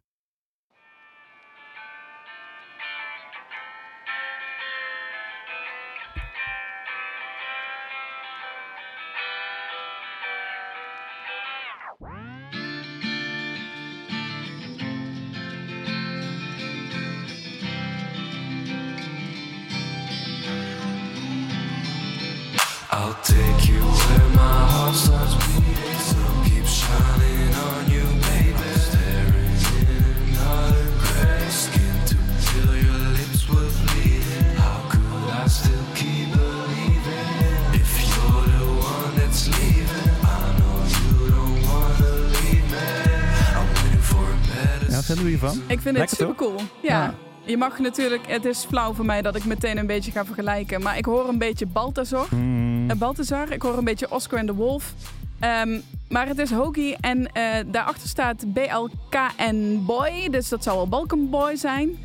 Ik 45.72 45.80
vind 45.80 45.96
het 45.96 46.10
super 46.10 46.34
cool. 46.34 46.56
Ja. 46.56 46.88
Ja. 47.02 47.14
Je 47.44 47.56
mag 47.56 47.78
natuurlijk, 47.78 48.26
het 48.26 48.44
is 48.44 48.64
flauw 48.68 48.92
voor 48.92 49.04
mij 49.04 49.22
dat 49.22 49.36
ik 49.36 49.44
meteen 49.44 49.78
een 49.78 49.86
beetje 49.86 50.10
ga 50.10 50.24
vergelijken. 50.24 50.82
Maar 50.82 50.96
ik 50.98 51.04
hoor 51.04 51.28
een 51.28 51.38
beetje 51.38 51.66
Balthazar. 51.66 52.26
Hmm, 52.28 52.90
Eh, 52.90 52.96
Balthazar. 52.96 53.50
Ik 53.52 53.62
hoor 53.62 53.78
een 53.78 53.84
beetje 53.84 54.10
Oscar 54.10 54.38
en 54.38 54.46
de 54.46 54.54
Wolf. 54.54 54.94
Ehm, 55.40 55.80
maar 56.08 56.26
het 56.28 56.38
is 56.38 56.50
Hoagie 56.50 56.96
en 57.00 57.32
eh, 57.32 57.44
daarachter 57.66 58.08
staat 58.08 58.44
BLKN 58.52 59.82
Boy. 59.86 60.28
Dus 60.30 60.48
dat 60.48 60.62
zal 60.62 60.76
wel 60.76 60.88
Balkan 60.88 61.30
Boy 61.30 61.56
zijn. 61.56 61.98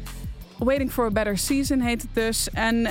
Waiting 0.58 0.92
for 0.92 1.06
a 1.06 1.10
Better 1.12 1.38
Season 1.38 1.82
heet 1.82 2.02
het 2.02 2.12
dus. 2.14 2.50
En 2.54 2.88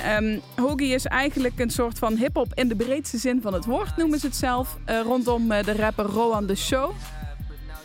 Hoagie 0.55 0.93
is 0.93 1.05
eigenlijk 1.05 1.59
een 1.59 1.69
soort 1.69 1.97
van 1.99 2.15
hip-hop 2.15 2.51
in 2.53 2.67
de 2.67 2.75
breedste 2.75 3.17
zin 3.17 3.41
van 3.41 3.53
het 3.53 3.65
woord, 3.65 3.97
noemen 3.97 4.19
ze 4.19 4.25
het 4.25 4.35
zelf. 4.35 4.77
eh, 4.85 5.01
rondom 5.01 5.47
de 5.47 5.75
rapper 5.77 6.05
Roan 6.05 6.45
de 6.45 6.55
Show. 6.55 6.91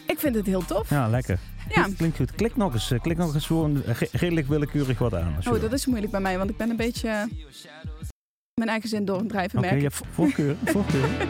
Ik 0.06 0.18
vind 0.18 0.34
het 0.34 0.46
heel 0.46 0.64
tof. 0.64 0.90
Ja, 0.90 1.08
lekker. 1.08 1.38
Ja. 1.74 1.80
Klinkt- 1.82 1.96
Klinkt 1.98 2.16
goed. 2.16 2.32
Klik 2.32 2.56
nog 2.56 2.72
eens. 2.72 2.90
eh, 2.90 3.00
Klik 3.00 3.16
nog 3.16 3.34
eens 3.34 3.46
gewoon 3.46 3.82
re- 3.86 4.08
redelijk 4.12 4.46
willekeurig 4.46 4.98
wat 4.98 5.14
aan. 5.14 5.36
Oh, 5.48 5.60
dat 5.60 5.72
is 5.72 5.86
moeilijk 5.86 6.12
bij 6.12 6.20
mij, 6.20 6.38
want 6.38 6.50
ik 6.50 6.56
ben 6.56 6.70
een 6.70 6.76
beetje 6.76 7.08
eh, 7.08 7.22
mijn 8.54 8.68
eigen 8.70 8.88
zin 8.88 9.04
door 9.04 9.18
het 9.18 9.28
drijven, 9.28 9.58
Oké, 9.58 9.66
merk 9.66 9.80
je 9.80 9.86
hebt 9.86 10.00
voorkeur. 10.12 10.56
voorkeur. 10.64 11.04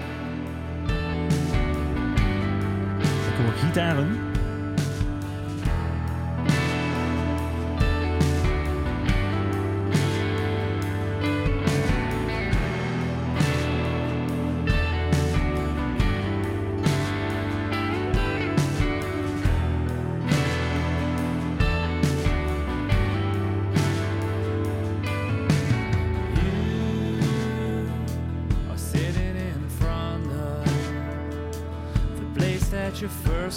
ik 3.28 3.38
hoor 3.44 3.52
gitaren. 3.52 4.21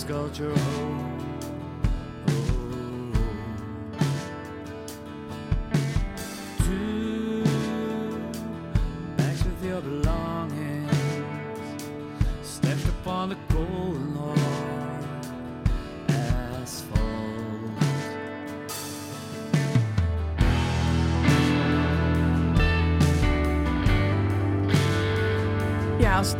sculpture 0.05 0.55
home. 0.55 1.14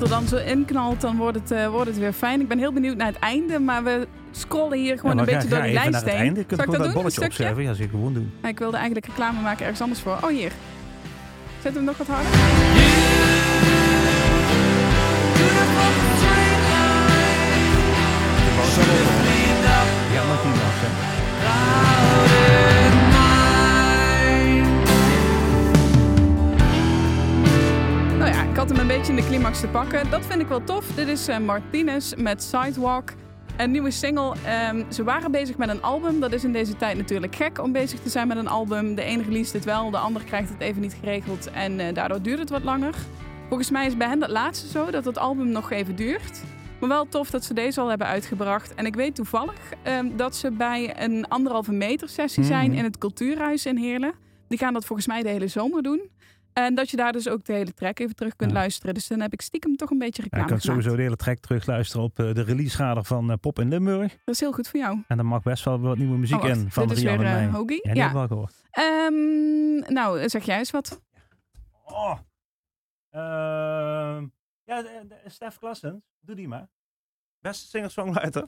Dan 0.10 0.28
zo 0.28 0.36
in 0.36 0.66
knalt, 0.66 1.02
dan 1.02 1.18
wordt 1.18 1.40
het, 1.40 1.52
eh, 1.52 1.68
wordt 1.68 1.90
het 1.90 1.98
weer 2.00 2.14
fijn. 2.14 2.42
Ik 2.42 2.48
ben 2.48 2.58
heel 2.58 2.74
benieuwd 2.74 2.98
naar 2.98 3.08
het 3.08 3.20
einde, 3.20 3.60
maar 3.60 3.84
we 3.84 4.08
scrollen 4.32 4.78
hier 4.78 4.98
gewoon 5.00 5.16
Ja, 5.16 5.22
een 5.22 5.26
maar 5.26 5.36
beetje 5.36 5.50
door 5.50 5.62
die 5.62 5.74
lijst 5.74 6.04
heen. 6.06 6.16
einde. 6.16 6.40
Ik 6.40 6.46
gewoon 6.48 6.78
dat 6.78 6.88
een 6.88 6.94
opschrijven. 7.26 7.64
Ja, 7.64 7.74
ik 7.80 7.90
gewoon 7.90 8.14
doen. 8.14 8.32
Ik 8.44 8.60
wilde 8.60 8.78
eigenlijk 8.78 9.06
reclame 9.06 9.42
maken 9.42 9.62
ergens 9.62 9.82
anders 9.82 10.00
voor. 10.02 10.18
Oh, 10.22 10.30
hier. 10.30 10.52
Zet 11.62 11.74
hem 11.76 11.84
nog 11.84 11.98
wat 11.98 12.08
harder. 12.08 12.32
Ja, 20.14 20.22
niet 20.46 20.56
nog, 20.56 22.75
had 28.68 28.78
hem 28.78 28.90
een 28.90 28.98
beetje 28.98 29.14
in 29.14 29.20
de 29.22 29.28
climax 29.28 29.60
te 29.60 29.68
pakken. 29.68 30.10
Dat 30.10 30.26
vind 30.26 30.42
ik 30.42 30.48
wel 30.48 30.64
tof. 30.64 30.88
Dit 30.96 31.08
is 31.08 31.28
eh, 31.28 31.38
Martinez 31.38 32.14
met 32.18 32.44
Sidewalk. 32.44 33.10
Een 33.58 33.72
nieuwe 33.72 33.92
single. 33.92 34.34
Ehm, 34.46 34.84
ze 34.92 35.04
waren 35.04 35.32
bezig 35.32 35.58
met 35.58 35.70
een 35.70 35.82
album. 35.82 36.20
Dat 36.20 36.32
is 36.34 36.44
in 36.44 36.52
deze 36.52 36.76
tijd 36.76 36.98
natuurlijk 36.98 37.36
gek 37.36 37.62
om 37.62 37.72
bezig 37.72 38.00
te 38.00 38.10
zijn 38.10 38.28
met 38.28 38.38
een 38.38 38.48
album. 38.48 38.96
De 38.96 39.02
ene 39.04 39.24
release 39.24 39.56
het 39.56 39.66
wel, 39.66 39.90
de 39.90 39.98
ander 39.98 40.24
krijgt 40.24 40.50
het 40.50 40.60
even 40.62 40.82
niet 40.82 40.94
geregeld. 41.00 41.52
En 41.52 41.80
eh, 41.80 41.94
daardoor 41.94 42.22
duurt 42.22 42.40
het 42.40 42.50
wat 42.50 42.64
langer. 42.64 42.94
Volgens 43.48 43.70
mij 43.70 43.86
is 43.86 43.98
bij 43.98 44.08
hen 44.08 44.20
dat 44.20 44.30
laatste 44.30 44.68
zo, 44.68 44.92
dat 44.92 45.06
het 45.06 45.18
album 45.18 45.48
nog 45.50 45.72
even 45.72 45.96
duurt. 45.96 46.42
Maar 46.80 46.90
wel 46.90 47.08
tof 47.08 47.30
dat 47.30 47.44
ze 47.44 47.54
deze 47.54 47.82
al 47.82 47.88
hebben 47.88 48.08
uitgebracht. 48.08 48.74
En 48.76 48.86
ik 48.86 48.96
weet 48.96 49.16
toevallig 49.16 49.60
ehm, 49.84 50.16
dat 50.16 50.36
ze 50.36 50.52
bij 50.52 50.94
een 51.04 51.28
anderhalve 51.28 51.72
meter 51.72 52.10
sessie 52.10 52.44
zijn 52.44 52.70
Mhm. 52.70 52.78
in 52.78 52.84
het 52.84 52.98
Cultuurhuis 52.98 53.66
in 53.66 53.78
Heerlen. 53.78 54.14
Die 54.48 54.58
gaan 54.58 54.74
dat 54.74 54.86
volgens 54.86 55.08
mij 55.08 55.24
de 55.24 55.30
hele 55.30 55.48
zomer 55.48 55.84
doen. 55.84 56.02
En 56.56 56.76
dat 56.76 56.90
je 56.90 56.98
daar 56.98 57.12
dus 57.12 57.30
ook 57.30 57.46
de 57.46 57.54
hele 57.54 57.74
track 57.74 58.00
even 58.00 58.16
terug 58.16 58.36
kunt 58.36 58.52
Ja. 58.52 58.58
luisteren. 58.58 58.94
Dus 58.94 59.08
dan 59.08 59.20
heb 59.22 59.34
ik 59.34 59.42
stiekem 59.42 59.76
toch 59.76 59.90
een 59.90 59.98
beetje 59.98 60.22
Ja, 60.22 60.28
je 60.30 60.36
reclame 60.36 60.48
kunt 60.48 60.62
gemaakt. 60.62 60.80
sowieso 60.80 60.96
de 60.98 61.02
hele 61.04 61.16
track 61.16 61.38
terugluisteren 61.38 62.06
op 62.06 62.20
eh, 62.20 62.34
de 62.34 62.42
releaseradar 62.42 63.04
van 63.04 63.32
eh, 63.32 63.38
Pop 63.42 63.60
in 63.60 63.70
Limburg. 63.70 64.12
Dat 64.26 64.34
is 64.36 64.40
heel 64.40 64.52
goed 64.52 64.68
voor 64.68 64.80
jou. 64.80 65.04
En 65.08 65.18
er 65.18 65.26
mag 65.26 65.42
best 65.44 65.64
wel 65.66 65.80
wat 65.80 65.98
nieuwe 65.98 66.18
muziek 66.18 66.44
Oh, 66.44 66.50
in 66.50 66.72
van 66.72 66.88
Dit 66.88 66.98
is 66.98 67.04
weer 67.04 67.14
en 67.14 67.20
mij. 67.22 67.48
Hoagie. 67.48 67.80
Ja, 67.84 67.94
die 67.94 68.02
Ja. 68.02 68.08
heb 68.08 68.08
ik 68.12 68.18
wel 68.18 68.28
gehoord. 68.28 68.54
Ehm, 68.72 69.94
nou, 69.94 70.30
zeg 70.30 70.44
jij 70.46 70.58
eens 70.58 70.72
wat. 70.72 71.02
Oh. 71.86 72.18
Ehm, 73.10 74.26
ja, 74.64 74.84
Stef 75.26 75.58
Klassens. 75.60 76.04
Doe 76.20 76.36
die 76.36 76.48
maar. 76.48 76.68
Beste 77.40 77.68
singer-songwriter. 77.68 78.48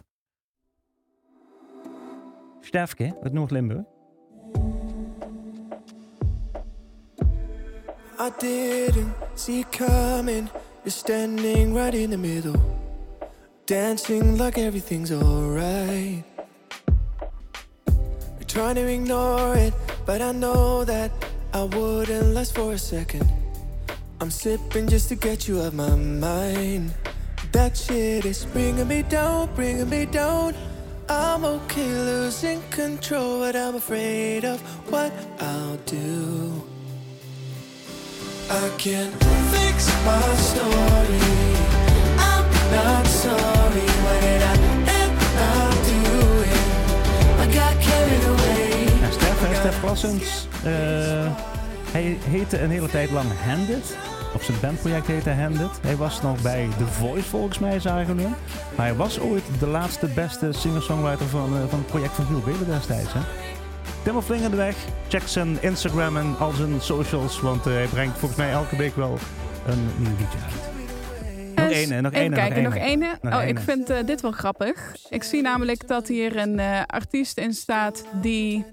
Stefke 2.62 3.18
uit 3.22 3.34
Noord-Limburg. 3.34 3.84
I 8.20 8.32
didn't 8.32 9.14
see 9.36 9.64
coming. 9.66 10.50
You're 10.84 10.90
standing 10.90 11.76
right 11.76 11.94
in 11.94 12.10
the 12.10 12.18
middle, 12.18 12.60
dancing 13.68 14.40
like 14.40 14.58
everything's 14.58 15.12
alright. 15.12 16.24
You're 17.88 18.48
trying 18.48 18.74
to 18.76 18.88
ignore 18.88 19.56
it, 19.56 19.74
but 20.08 20.24
I 20.24 20.32
know 20.32 20.84
that 20.86 21.12
I 21.54 21.64
wouldn't 21.64 22.34
last 22.34 22.56
for 22.56 22.74
a 22.74 22.78
second. 22.80 23.32
I'm 24.20 24.32
sipping 24.32 24.88
just 24.88 25.10
to 25.10 25.16
get 25.16 25.48
you 25.48 25.62
out 25.62 25.68
of 25.68 25.74
my 25.76 25.96
mind. 25.96 26.96
That 27.52 27.78
shit 27.78 28.26
is 28.26 28.46
bringing 28.46 28.88
me 28.88 29.04
down, 29.04 29.54
bringing 29.54 29.90
me 29.90 30.06
down. 30.06 30.56
I'm 31.08 31.46
okay 31.46 31.88
losing 31.88 32.64
control, 32.72 33.42
but 33.42 33.56
I'm 33.56 33.76
afraid 33.76 34.44
of 34.44 34.60
what 34.90 35.14
I'll 35.40 35.78
do. 35.86 36.37
I 38.50 38.70
can 38.78 39.12
fix 39.52 39.88
my 40.06 40.36
story. 40.36 41.20
I'm 42.18 42.46
not 42.72 43.06
sorry. 43.06 43.88
I 47.40 47.46
got 47.54 47.74
carried 47.82 48.24
away. 48.24 48.88
Stef, 49.12 49.80
Klassens. 49.80 50.48
eh, 50.64 51.32
hij 51.92 52.18
heette 52.24 52.62
een 52.62 52.70
hele 52.70 52.90
tijd 52.90 53.12
lang 53.12 53.26
Handed. 53.46 53.98
Op 54.34 54.44
zijn 54.44 54.58
bandproject 54.62 55.08
heette 55.08 55.32
Handed. 55.32 55.70
Hij 55.82 55.96
was 55.96 56.22
nog 56.22 56.42
bij 56.42 56.68
The 56.78 56.86
Voice 56.86 57.30
volgens 57.30 57.60
mij, 57.60 57.80
we 58.16 58.22
hem. 58.22 58.36
Maar 58.76 58.86
hij 58.86 58.96
was 58.96 59.20
ooit 59.20 59.44
de 59.60 59.68
laatste 59.68 60.08
beste 60.08 60.50
singer-songwriter 60.52 61.26
van, 61.26 61.56
eh, 61.56 61.62
van 61.70 61.80
het 61.80 61.88
project 61.88 62.14
van 62.14 62.26
Giel 62.26 62.42
Belen 62.46 62.66
destijds. 62.66 63.14
Hè? 63.14 63.20
Vlinger 64.16 64.50
de 64.50 64.56
weg. 64.56 64.76
Check 65.08 65.22
zijn 65.22 65.58
Instagram 65.62 66.18
en 66.18 66.38
al 66.40 66.52
zijn 66.52 66.82
socials. 66.82 67.42
Want 67.42 67.66
eh, 67.66 67.74
hij 67.74 67.88
brengt 67.88 68.18
volgens 68.18 68.40
mij 68.40 68.52
elke 68.52 68.76
week 68.76 68.96
wel 68.96 69.18
een 69.68 69.90
nieuw 69.98 70.16
liedje 70.18 70.38
uit. 70.44 70.76
Nog 71.56 71.70
één, 71.70 72.04
nog 72.04 72.12
even 72.12 72.24
één, 72.24 72.34
kijken, 72.34 72.64
nog 72.64 72.76
één. 72.76 73.02
één. 73.02 73.34
Oh, 73.34 73.48
ik 73.48 73.60
vind 73.60 73.90
eh, 73.90 74.06
dit 74.06 74.22
wel 74.22 74.32
grappig. 74.32 74.96
Ik 75.10 75.24
zie 75.24 75.42
namelijk 75.42 75.88
dat 75.88 76.08
hier 76.08 76.38
een 76.38 76.60
eh, 76.60 76.82
artiest 76.86 77.38
in 77.38 77.54
staat 77.54 78.04
die 78.22 78.66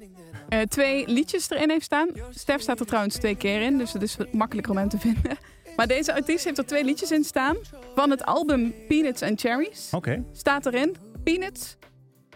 twee 0.69 1.09
liedjes 1.09 1.51
erin 1.51 1.71
heeft 1.71 1.85
staan. 1.85 2.09
Stef 2.31 2.61
staat 2.61 2.81
er 2.81 2.87
trouwens 2.87 3.17
twee 3.17 3.37
keer 3.37 3.61
in, 3.63 3.79
dus 3.79 3.93
het 3.93 4.03
is 4.03 4.17
makkelijker 4.33 4.73
om 4.73 4.79
hem 4.79 4.89
te 4.89 4.99
vinden. 5.09 5.39
Maar 5.77 5.87
deze 5.87 6.15
artiest 6.15 6.45
heeft 6.45 6.59
er 6.59 6.67
twee 6.67 6.85
liedjes 6.85 7.11
in 7.11 7.25
staan. 7.25 7.57
Van 7.95 8.11
het 8.11 8.25
album 8.25 8.75
Peanuts 8.89 9.23
and 9.23 9.41
Cherries 9.41 9.89
Oké. 9.93 10.25
staat 10.33 10.67
erin 10.67 10.97
Peanuts 11.25 11.77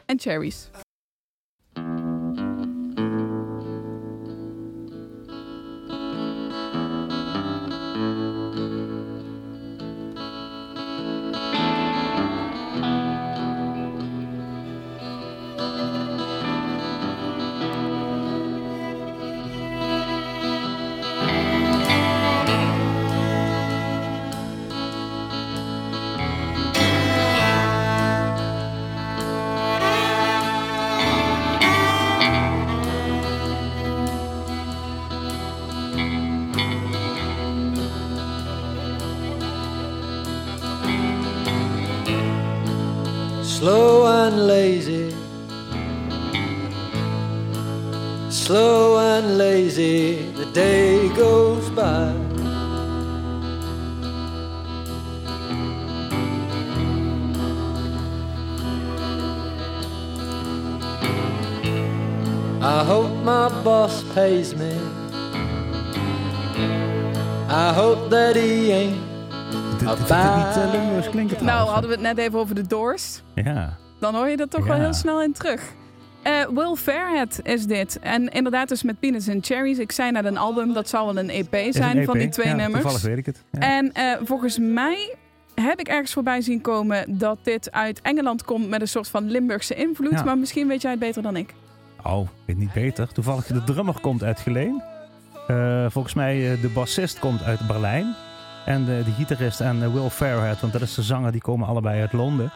and 0.07 0.23
Cherries. 0.23 0.71
Hope 68.09 68.21
that 68.21 68.35
he 68.35 68.73
ain't 68.73 68.97
eh, 71.33 71.40
Nou, 71.40 71.68
hadden 71.68 71.90
we 71.90 71.97
het 71.97 72.01
net 72.01 72.18
even 72.18 72.38
over 72.38 72.55
de 72.55 72.66
Doors. 72.66 73.23
Ja. 73.35 73.77
Dan 74.01 74.14
hoor 74.14 74.29
je 74.29 74.37
dat 74.37 74.51
toch 74.51 74.66
wel 74.66 74.79
heel 74.79 74.92
snel 74.92 75.23
in 75.23 75.33
terug. 75.33 75.62
Eh, 76.23 76.33
Will 76.55 76.75
Fairhead 76.75 77.40
is 77.42 77.66
dit. 77.66 77.99
En 77.99 78.29
inderdaad 78.29 78.68
dus 78.68 78.83
met 78.83 79.01
Peanuts 79.01 79.29
and 79.29 79.47
Cherries. 79.47 79.79
Ik 79.79 79.92
zei 79.92 80.11
net 80.11 80.25
een 80.25 80.37
album, 80.37 80.73
dat 80.73 80.88
zou 80.88 81.07
wel 81.07 81.18
een 81.18 81.31
EP 81.31 81.73
zijn 81.75 82.05
van 82.05 82.18
die 82.18 82.29
twee 82.29 82.47
Ja, 82.47 82.55
nummers. 82.55 82.83
Toevallig 82.83 83.07
weet 83.07 83.18
ik 83.18 83.27
het. 83.27 83.44
En 83.51 83.92
eh, 83.92 84.12
volgens 84.25 84.59
mij 84.59 85.14
heb 85.55 85.81
ik 85.81 85.88
ergens 85.88 86.12
voorbij 86.12 86.40
zien 86.40 86.61
komen 86.61 87.18
dat 87.18 87.38
dit 87.42 87.73
uit 87.73 88.01
Engeland 88.01 88.44
komt 88.44 88.68
met 88.68 88.81
een 88.81 88.88
soort 88.88 89.09
van 89.09 89.31
Limburgse 89.31 89.75
invloed. 89.75 90.25
Maar 90.25 90.38
misschien 90.38 90.68
weet 90.68 90.83
jij 90.83 90.90
het 90.90 91.01
beter 91.01 91.23
dan 91.23 91.37
ik. 91.37 91.55
Oh, 92.05 92.23
ik 92.23 92.29
weet 92.47 92.57
niet 92.59 92.73
beter. 92.73 93.12
Toevallig 93.12 93.47
de 93.47 93.64
drummer 93.64 94.01
komt 94.01 94.23
uit 94.23 94.40
Geleen. 94.40 94.83
Eh, 95.49 95.87
volgens 95.89 96.15
mij 96.15 96.53
uh, 96.53 96.63
de 96.63 96.69
bassist 96.69 97.19
komt 97.19 97.43
uit 97.43 97.67
Berlijn. 97.67 98.15
En 98.65 98.85
de, 98.85 99.03
de 99.05 99.11
gitarist 99.11 99.61
en 99.61 99.93
Will 99.93 100.09
Fairhead, 100.09 100.61
want 100.61 100.73
dat 100.73 100.83
is 100.83 100.95
de 100.95 101.03
zanger, 101.03 101.33
die 101.33 101.41
komen 101.41 101.69
allebei 101.69 102.01
uit 102.01 102.13
Londen. 102.13 102.53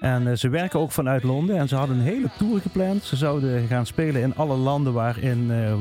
En 0.00 0.38
ze 0.38 0.48
werken 0.48 0.80
ook 0.80 0.92
vanuit 0.92 1.22
Londen 1.22 1.56
en 1.56 1.68
ze 1.68 1.76
hadden 1.76 1.96
een 1.96 2.02
hele 2.02 2.30
tour 2.38 2.60
gepland. 2.60 3.04
Ze 3.04 3.16
zouden 3.16 3.66
gaan 3.66 3.86
spelen 3.86 4.22
in 4.22 4.36
alle 4.36 4.56
landen 4.56 4.92
waarin, 4.92 5.50
uh, 5.50 5.74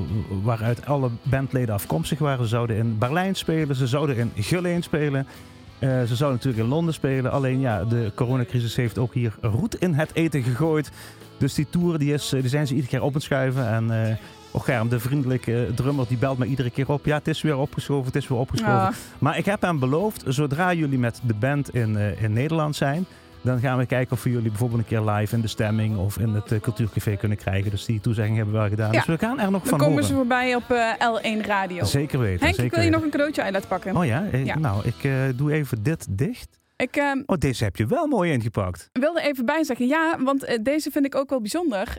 waaruit 0.43 0.85
alle 0.85 1.09
bandleden 1.21 1.75
afkomstig 1.75 2.19
waren. 2.19 2.43
Ze 2.43 2.49
zouden 2.49 2.75
in 2.75 2.97
Berlijn 2.97 3.35
spelen, 3.35 3.75
ze 3.75 3.87
zouden 3.87 4.17
in 4.17 4.31
Geleen 4.35 4.83
spelen. 4.83 5.27
Eh, 5.79 5.89
ze 5.89 6.15
zouden 6.15 6.37
natuurlijk 6.37 6.63
in 6.63 6.69
Londen 6.69 6.93
spelen. 6.93 7.31
Alleen 7.31 7.59
ja, 7.59 7.83
de 7.83 8.11
coronacrisis 8.15 8.75
heeft 8.75 8.97
ook 8.97 9.13
hier 9.13 9.33
roet 9.41 9.75
in 9.75 9.93
het 9.93 10.09
eten 10.13 10.43
gegooid. 10.43 10.91
Dus 11.37 11.53
die 11.53 11.67
tour 11.69 11.97
die 11.97 12.13
is, 12.13 12.33
eh, 12.33 12.39
die 12.41 12.49
zijn 12.49 12.67
ze 12.67 12.73
iedere 12.73 12.91
keer 12.91 13.01
op 13.01 13.13
het 13.13 13.23
schuiven. 13.23 13.67
En 13.67 14.09
eh 14.09 14.15
Germ, 14.57 14.89
de 14.89 14.99
vriendelijke 14.99 15.71
drummer, 15.75 16.07
die 16.07 16.17
belt 16.17 16.37
me 16.37 16.45
iedere 16.45 16.69
keer 16.69 16.89
op. 16.89 17.05
Ja, 17.05 17.17
het 17.17 17.27
is 17.27 17.41
weer 17.41 17.57
opgeschoven, 17.57 18.05
het 18.05 18.15
is 18.15 18.27
weer 18.27 18.37
opgeschoven. 18.37 18.73
Ja. 18.73 18.91
Maar 19.19 19.37
ik 19.37 19.45
heb 19.45 19.61
hem 19.61 19.79
beloofd, 19.79 20.23
zodra 20.27 20.73
jullie 20.73 20.99
met 20.99 21.21
de 21.23 21.33
band 21.33 21.73
in, 21.73 21.97
in 21.97 22.33
Nederland 22.33 22.75
zijn... 22.75 23.05
dan 23.45 23.59
gaan 23.59 23.77
we 23.77 23.85
kijken 23.85 24.11
of 24.13 24.23
we 24.23 24.29
jullie 24.31 24.49
bijvoorbeeld 24.49 24.79
een 24.81 24.87
keer 24.87 25.01
live 25.01 25.35
in 25.35 25.41
de 25.41 25.47
stemming... 25.47 25.97
of 25.97 26.17
in 26.19 26.29
het 26.33 26.51
eh, 26.51 26.59
cultuurcafé 26.59 27.15
kunnen 27.15 27.37
krijgen. 27.37 27.71
Dus 27.71 27.85
die 27.85 27.99
toezegging 27.99 28.35
hebben 28.35 28.53
we 28.53 28.59
wel 28.59 28.69
gedaan. 28.69 28.91
Ja. 28.91 28.97
Dus 28.97 29.05
we 29.07 29.17
gaan 29.17 29.39
er 29.39 29.51
nog 29.51 29.61
Dan 29.61 29.69
van 29.69 29.77
komen 29.77 29.93
horen. 29.93 30.07
ze 30.07 30.13
voorbij 30.13 30.55
op 30.55 30.71
eh, 30.71 30.91
L1 31.41 31.45
Radio. 31.45 31.83
Zeker 31.83 32.19
weten. 32.19 32.45
Henk, 32.45 32.57
ik 32.59 32.71
wil 32.73 32.83
je 32.83 32.89
nog 32.89 33.03
een 33.03 33.09
cadeautje 33.09 33.41
uit 33.41 33.53
laten 33.53 33.67
pakken. 33.67 33.95
Oh 33.97 34.05
ja? 34.05 34.25
Eh, 34.31 34.45
Ja. 34.45 34.57
Nou, 34.57 34.83
ik 34.85 35.09
doe 35.37 35.51
even 35.53 35.83
dit 35.83 36.07
dicht. 36.09 36.59
Ik 36.77 36.95
ehm, 36.95 37.21
Oh, 37.25 37.37
deze 37.37 37.63
heb 37.63 37.75
je 37.75 37.85
wel 37.85 38.07
mooi 38.07 38.31
ingepakt. 38.31 38.89
wilde 38.93 39.21
even 39.21 39.45
bijzeggen, 39.45 39.87
ja, 39.87 40.17
want 40.23 40.57
deze 40.61 40.91
vind 40.91 41.05
ik 41.05 41.15
ook 41.15 41.29
wel 41.29 41.39
bijzonder. 41.41 41.97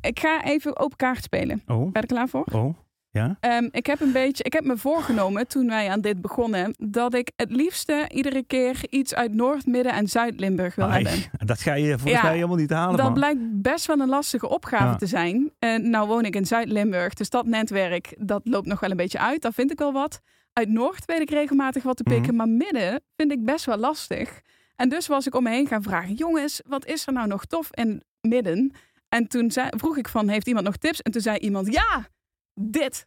Ik 0.00 0.18
ga 0.20 0.44
even 0.44 0.78
open 0.78 0.96
kaart 0.96 1.22
spelen. 1.22 1.62
Oh, 1.66 1.76
Ben 1.78 1.86
je 1.92 2.00
er 2.00 2.06
klaar 2.06 2.28
voor? 2.28 2.44
oh, 2.52 2.74
ja? 3.14 3.36
Ehm, 3.40 3.68
ik 3.70 3.86
heb 3.86 4.00
een 4.00 4.12
beetje, 4.12 4.44
ik 4.44 4.52
heb 4.52 4.64
me 4.64 4.76
voorgenomen 4.76 5.46
toen 5.46 5.66
wij 5.66 5.90
aan 5.90 6.00
dit 6.00 6.20
begonnen, 6.20 6.74
dat 6.78 7.14
ik 7.14 7.30
het 7.36 7.50
liefste 7.50 8.08
iedere 8.12 8.42
keer 8.42 8.80
iets 8.90 9.14
uit 9.14 9.34
Noord, 9.34 9.66
Midden 9.66 9.92
en 9.92 10.06
Zuid-Limburg 10.08 10.74
wil 10.74 10.84
Ai, 10.90 11.04
hebben. 11.04 11.30
dat 11.46 11.60
ga 11.60 11.74
je 11.74 11.90
volgens 11.90 12.10
Ja, 12.12 12.22
mij 12.22 12.34
helemaal 12.34 12.56
niet 12.56 12.70
halen, 12.70 12.96
Dat 12.96 13.04
man. 13.04 13.14
blijkt 13.14 13.38
best 13.62 13.86
wel 13.86 13.98
een 14.00 14.08
lastige 14.08 14.48
opgave 14.48 14.84
Ja. 14.84 14.96
te 14.96 15.06
zijn. 15.06 15.50
En 15.58 15.90
nou 15.90 16.08
woon 16.08 16.24
ik 16.24 16.36
in 16.36 16.46
Zuid-Limburg, 16.46 17.14
dus 17.14 17.30
dat 17.30 17.46
netwerk, 17.46 18.14
dat 18.18 18.40
loopt 18.44 18.66
nog 18.66 18.80
wel 18.80 18.90
een 18.90 18.96
beetje 18.96 19.18
uit. 19.18 19.42
Daar 19.42 19.52
vind 19.52 19.70
ik 19.70 19.78
wel 19.78 19.92
wat. 19.92 20.20
Uit 20.52 20.68
Noord 20.68 21.04
weet 21.04 21.20
ik 21.20 21.30
regelmatig 21.30 21.82
wat 21.82 21.96
te 21.96 22.02
pikken, 22.02 22.34
Mhm. 22.34 22.36
maar 22.36 22.48
Midden 22.48 23.00
vind 23.16 23.32
ik 23.32 23.44
best 23.44 23.64
wel 23.64 23.76
lastig. 23.76 24.40
En 24.76 24.88
dus 24.88 25.06
was 25.06 25.26
ik 25.26 25.34
om 25.34 25.42
me 25.42 25.50
heen 25.50 25.66
gaan 25.66 25.82
vragen, 25.82 26.14
jongens, 26.14 26.60
wat 26.66 26.86
is 26.86 27.06
er 27.06 27.12
nou 27.12 27.26
nog 27.26 27.44
tof 27.44 27.68
in 27.70 28.02
Midden? 28.20 28.72
En 29.08 29.26
toen 29.28 29.50
zei, 29.50 29.68
vroeg 29.76 29.96
ik 29.96 30.08
van, 30.08 30.28
heeft 30.28 30.46
iemand 30.46 30.64
nog 30.66 30.76
tips? 30.76 31.02
En 31.02 31.12
toen 31.12 31.20
zei 31.22 31.36
iemand, 31.38 31.72
ja, 31.72 32.06
dit. 32.54 33.06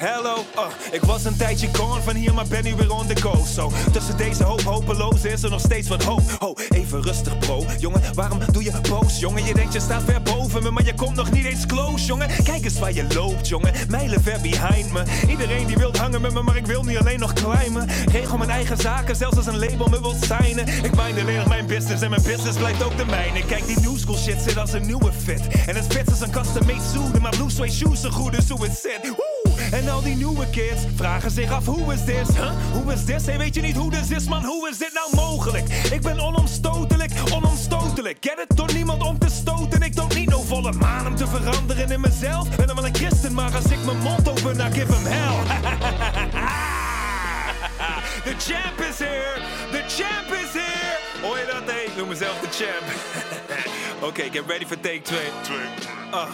Hello, 0.00 0.44
uh, 0.56 0.66
ik 0.92 1.02
was 1.02 1.24
een 1.24 1.36
tijdje 1.36 1.68
gone 1.72 2.00
van 2.00 2.14
hier, 2.14 2.34
maar 2.34 2.46
ben 2.48 2.64
nu 2.64 2.74
weer 2.74 2.92
on 2.92 3.06
the 3.06 3.20
go. 3.20 3.44
Zo, 3.54 3.72
tussen 3.92 4.16
deze 4.16 4.44
hoop 4.44 4.60
hopeloos 4.62 5.24
is 5.24 5.42
er 5.42 5.50
nog 5.50 5.60
steeds 5.60 5.88
wat 5.88 6.02
hoop. 6.02 6.36
Ho, 6.38 6.54
even 6.68 7.02
rustig 7.02 7.38
bro, 7.38 7.64
jongen, 7.78 8.02
waarom 8.14 8.38
doe 8.52 8.64
je 8.64 8.72
boos, 8.88 9.18
jongen? 9.18 9.44
Je 9.44 9.54
denkt 9.54 9.72
je 9.72 9.80
staat 9.80 10.02
ver 10.02 10.22
boven 10.22 10.62
me, 10.62 10.70
maar 10.70 10.84
je 10.84 10.94
komt 10.94 11.16
nog 11.16 11.30
niet 11.30 11.44
eens 11.44 11.66
close, 11.66 12.04
jongen. 12.04 12.28
Kijk 12.44 12.64
eens 12.64 12.78
waar 12.78 12.92
je 12.92 13.06
loopt, 13.14 13.48
jongen, 13.48 13.72
mijlen 13.88 14.22
ver 14.22 14.40
behind 14.40 14.92
me. 14.92 15.02
Iedereen 15.28 15.66
die 15.66 15.76
wil 15.76 15.96
hangen 15.96 16.20
met 16.20 16.32
me, 16.32 16.42
maar 16.42 16.56
ik 16.56 16.66
wil 16.66 16.82
niet 16.82 16.98
alleen 16.98 17.18
nog 17.18 17.32
climben. 17.32 17.88
Regel 18.12 18.38
mijn 18.38 18.50
eigen 18.50 18.76
zaken, 18.76 19.16
zelfs 19.16 19.36
als 19.36 19.46
een 19.46 19.58
label 19.58 19.88
me 19.88 20.00
wil 20.00 20.14
signen. 20.20 20.68
Ik 20.68 20.96
mind 20.96 21.18
alleen 21.18 21.36
nog 21.36 21.48
mijn 21.48 21.66
business 21.66 22.02
en 22.02 22.10
mijn 22.10 22.22
business 22.22 22.58
blijft 22.58 22.82
ook 22.82 22.96
de 22.96 23.04
mijne. 23.04 23.44
Kijk, 23.44 23.66
die 23.66 23.80
new 23.80 23.96
school 23.96 24.16
shit 24.16 24.42
zit 24.42 24.56
als 24.56 24.72
een 24.72 24.86
nieuwe 24.86 25.12
fit. 25.12 25.46
En 25.66 25.76
het 25.76 25.86
fits 25.88 26.10
als 26.10 26.20
een 26.20 26.30
custom 26.30 26.66
made 26.66 26.82
suit, 26.92 27.20
maar 27.20 27.36
blue 27.36 27.50
suede 27.50 27.72
shoes 27.72 28.00
zo 28.00 28.10
goed 28.10 28.36
is 28.36 28.48
hoe 28.48 28.64
het 28.64 28.78
zit. 28.82 29.29
En 29.70 29.88
al 29.88 30.02
die 30.02 30.16
nieuwe 30.16 30.50
kids 30.50 30.82
vragen 30.94 31.30
zich 31.30 31.50
af, 31.50 31.66
hoe 31.66 31.92
is 31.92 32.04
dit? 32.04 32.36
Huh? 32.36 32.50
Hoe 32.72 32.92
is 32.92 33.04
dit? 33.04 33.26
Hey, 33.26 33.38
weet 33.38 33.54
je 33.54 33.60
niet 33.60 33.76
hoe 33.76 33.90
dit 33.90 34.10
is, 34.10 34.24
man? 34.24 34.44
Hoe 34.44 34.68
is 34.68 34.78
dit 34.78 34.90
nou 34.92 35.26
mogelijk? 35.26 35.68
Ik 35.68 36.00
ben 36.00 36.20
onomstotelijk, 36.20 37.12
onomstotelijk. 37.32 38.16
Get 38.20 38.46
it? 38.48 38.56
Door 38.56 38.72
niemand 38.72 39.02
om 39.02 39.18
te 39.18 39.28
stoten. 39.28 39.82
Ik 39.82 39.96
doe 39.96 40.14
niet 40.14 40.28
no 40.28 40.42
volle 40.42 40.72
maan 40.72 41.06
om 41.06 41.16
te 41.16 41.26
veranderen 41.26 41.90
in 41.90 42.00
mezelf. 42.00 42.56
Ben 42.56 42.66
dan 42.66 42.76
wel 42.76 42.86
een 42.86 42.94
christen, 42.94 43.34
maar 43.34 43.54
als 43.54 43.64
ik 43.64 43.84
mijn 43.84 43.98
mond 43.98 44.28
open, 44.28 44.56
dan 44.56 44.72
give 44.72 44.92
hem 44.92 45.06
hell. 45.06 45.38
The 48.24 48.34
champ 48.38 48.80
is 48.90 48.98
here! 48.98 49.40
The 49.70 49.82
champ 49.88 50.32
is 50.32 50.52
here! 50.52 50.98
Hoor 51.22 51.38
je 51.38 51.46
dat? 51.52 51.70
Hey, 51.74 51.84
ik 51.84 51.96
noem 51.96 52.08
mezelf 52.08 52.40
de 52.40 52.48
champ. 52.50 52.84
Oké, 54.08 54.22
get 54.22 54.42
ready 54.46 54.66
for 54.66 54.80
take 54.80 55.00
2. 55.02 55.18
Ah. 56.10 56.28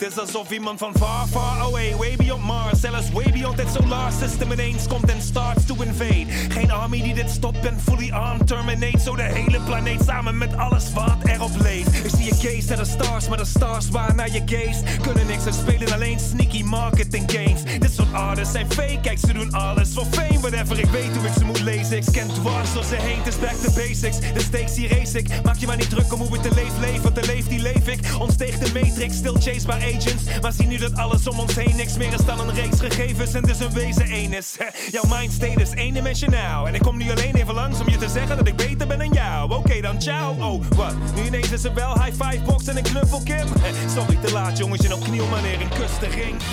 Het 0.00 0.12
is 0.12 0.18
alsof 0.18 0.50
iemand 0.50 0.78
van 0.78 0.92
far, 0.98 1.26
far 1.26 1.60
away, 1.60 1.96
way 1.96 2.16
beyond 2.16 2.44
Mars, 2.44 2.80
zelfs 2.80 3.10
way 3.10 3.32
beyond 3.32 3.58
het 3.58 3.68
solar 3.72 4.12
system 4.12 4.52
ineens 4.52 4.86
komt 4.86 5.10
en 5.10 5.22
starts 5.22 5.66
to 5.66 5.74
invade. 5.74 6.26
Geen 6.48 6.70
army 6.70 7.02
die 7.02 7.14
dit 7.14 7.30
stopt 7.30 7.66
en 7.66 7.80
fully 7.80 8.10
armed 8.10 8.46
terminate, 8.46 9.00
zo 9.00 9.16
de 9.16 9.22
hele 9.22 9.60
planeet 9.60 10.02
samen 10.06 10.38
met 10.38 10.56
alles 10.56 10.92
wat 10.92 11.16
erop 11.24 11.50
leeft. 11.62 12.04
Ik 12.04 12.10
zie 12.16 12.24
je 12.24 12.34
gaze 12.34 12.68
naar 12.68 12.76
de 12.76 12.84
stars, 12.84 13.28
maar 13.28 13.38
de 13.38 13.44
stars 13.44 13.88
waar 13.88 14.14
naar 14.14 14.30
je 14.30 14.42
gaze 14.46 14.82
kunnen 15.00 15.26
niks 15.26 15.46
en 15.46 15.54
spelen 15.54 15.92
alleen 15.92 16.18
sneaky 16.20 16.62
marketing 16.62 17.32
games. 17.32 17.62
Dit 17.78 17.92
soort 17.92 18.12
artists 18.12 18.52
zijn 18.52 18.72
fake, 18.72 18.98
kijk 19.02 19.18
ze 19.18 19.32
doen 19.32 19.52
alles 19.52 19.92
voor 19.94 20.06
fame, 20.10 20.40
whatever. 20.40 20.78
Ik 20.78 20.90
weet 20.90 21.16
hoe 21.16 21.26
ik 21.26 21.32
ze 21.38 21.44
moet 21.44 21.60
lezen, 21.60 21.96
ik 21.96 22.04
scan 22.04 22.28
dwars 22.28 22.72
door 22.72 22.84
ze 22.84 22.96
heen, 22.96 23.18
het 23.18 23.26
is 23.26 23.38
back 23.38 23.54
to 23.54 23.72
basics. 23.72 24.18
De 24.18 24.40
stakes 24.40 24.76
hier 24.76 24.98
race 24.98 25.18
ik, 25.18 25.42
maak 25.44 25.56
je 25.56 25.66
maar 25.66 25.76
niet 25.76 25.90
druk 25.90 26.12
om 26.12 26.20
hoe 26.20 26.36
ik 26.36 26.42
te 26.42 26.54
leef 26.54 26.78
leef, 26.80 27.00
want 27.00 27.14
de 27.14 27.26
leef 27.26 27.48
die 27.48 27.62
leef 27.62 27.86
ik. 27.86 28.00
Ontsteeg 28.18 28.58
de 28.58 28.80
matrix, 28.80 29.16
still 29.16 29.34
chased 29.40 29.66
by 29.66 29.88
agents, 29.94 30.40
maar 30.40 30.52
zie 30.52 30.66
nu 30.66 30.76
dat 30.76 30.96
alles 30.96 31.28
om 31.28 31.38
ons 31.38 31.54
heen 31.54 31.76
niks 31.76 31.96
meer 31.96 32.12
is 32.12 32.24
dan 32.24 32.40
een 32.40 32.54
reeks 32.54 32.80
gegevens 32.80 33.34
en 33.34 33.42
dus 33.42 33.60
een 33.60 33.72
wezen 33.72 34.04
één 34.04 34.32
is. 34.32 34.56
Jouw 34.90 35.04
mind 35.08 35.32
state 35.32 35.60
is 35.60 35.70
eendimensionaal 35.70 36.68
en 36.68 36.74
ik 36.74 36.82
kom 36.82 36.96
nu 36.96 37.10
alleen 37.10 37.34
even 37.34 37.54
langs 37.54 37.80
om 37.80 37.88
je 37.88 37.96
te 37.96 38.08
zeggen 38.08 38.36
dat 38.36 38.46
ik 38.46 38.56
beter 38.56 38.86
ben 38.86 38.98
dan 38.98 39.12
jou. 39.12 39.50
Oké 39.54 39.80
dan 39.80 40.00
ciao. 40.02 40.34
Oh, 40.38 40.64
wat? 40.76 40.94
Nu 41.14 41.26
ineens 41.26 41.52
is 41.52 41.64
er 41.64 41.74
wel 41.74 42.02
high 42.02 42.24
five 42.24 42.42
box 42.44 42.66
en 42.66 42.76
een 42.76 42.82
knuffel 42.82 43.22
Kim. 43.22 43.48
Sorry 43.94 44.16
te 44.24 44.32
laat 44.32 44.58
jongens, 44.58 44.82
je 44.82 44.94
op 44.94 45.02
kniel 45.02 45.28
wanneer 45.28 45.60
een 45.60 45.68
kus 45.68 45.98
te. 46.00 46.08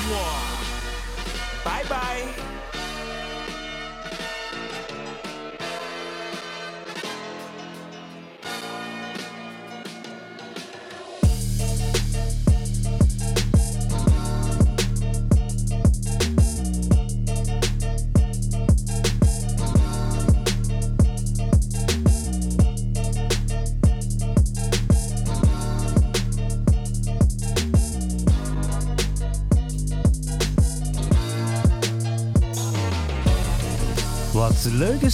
Mwah. 0.08 0.58
Bye 1.64 1.88
bye. 1.88 2.57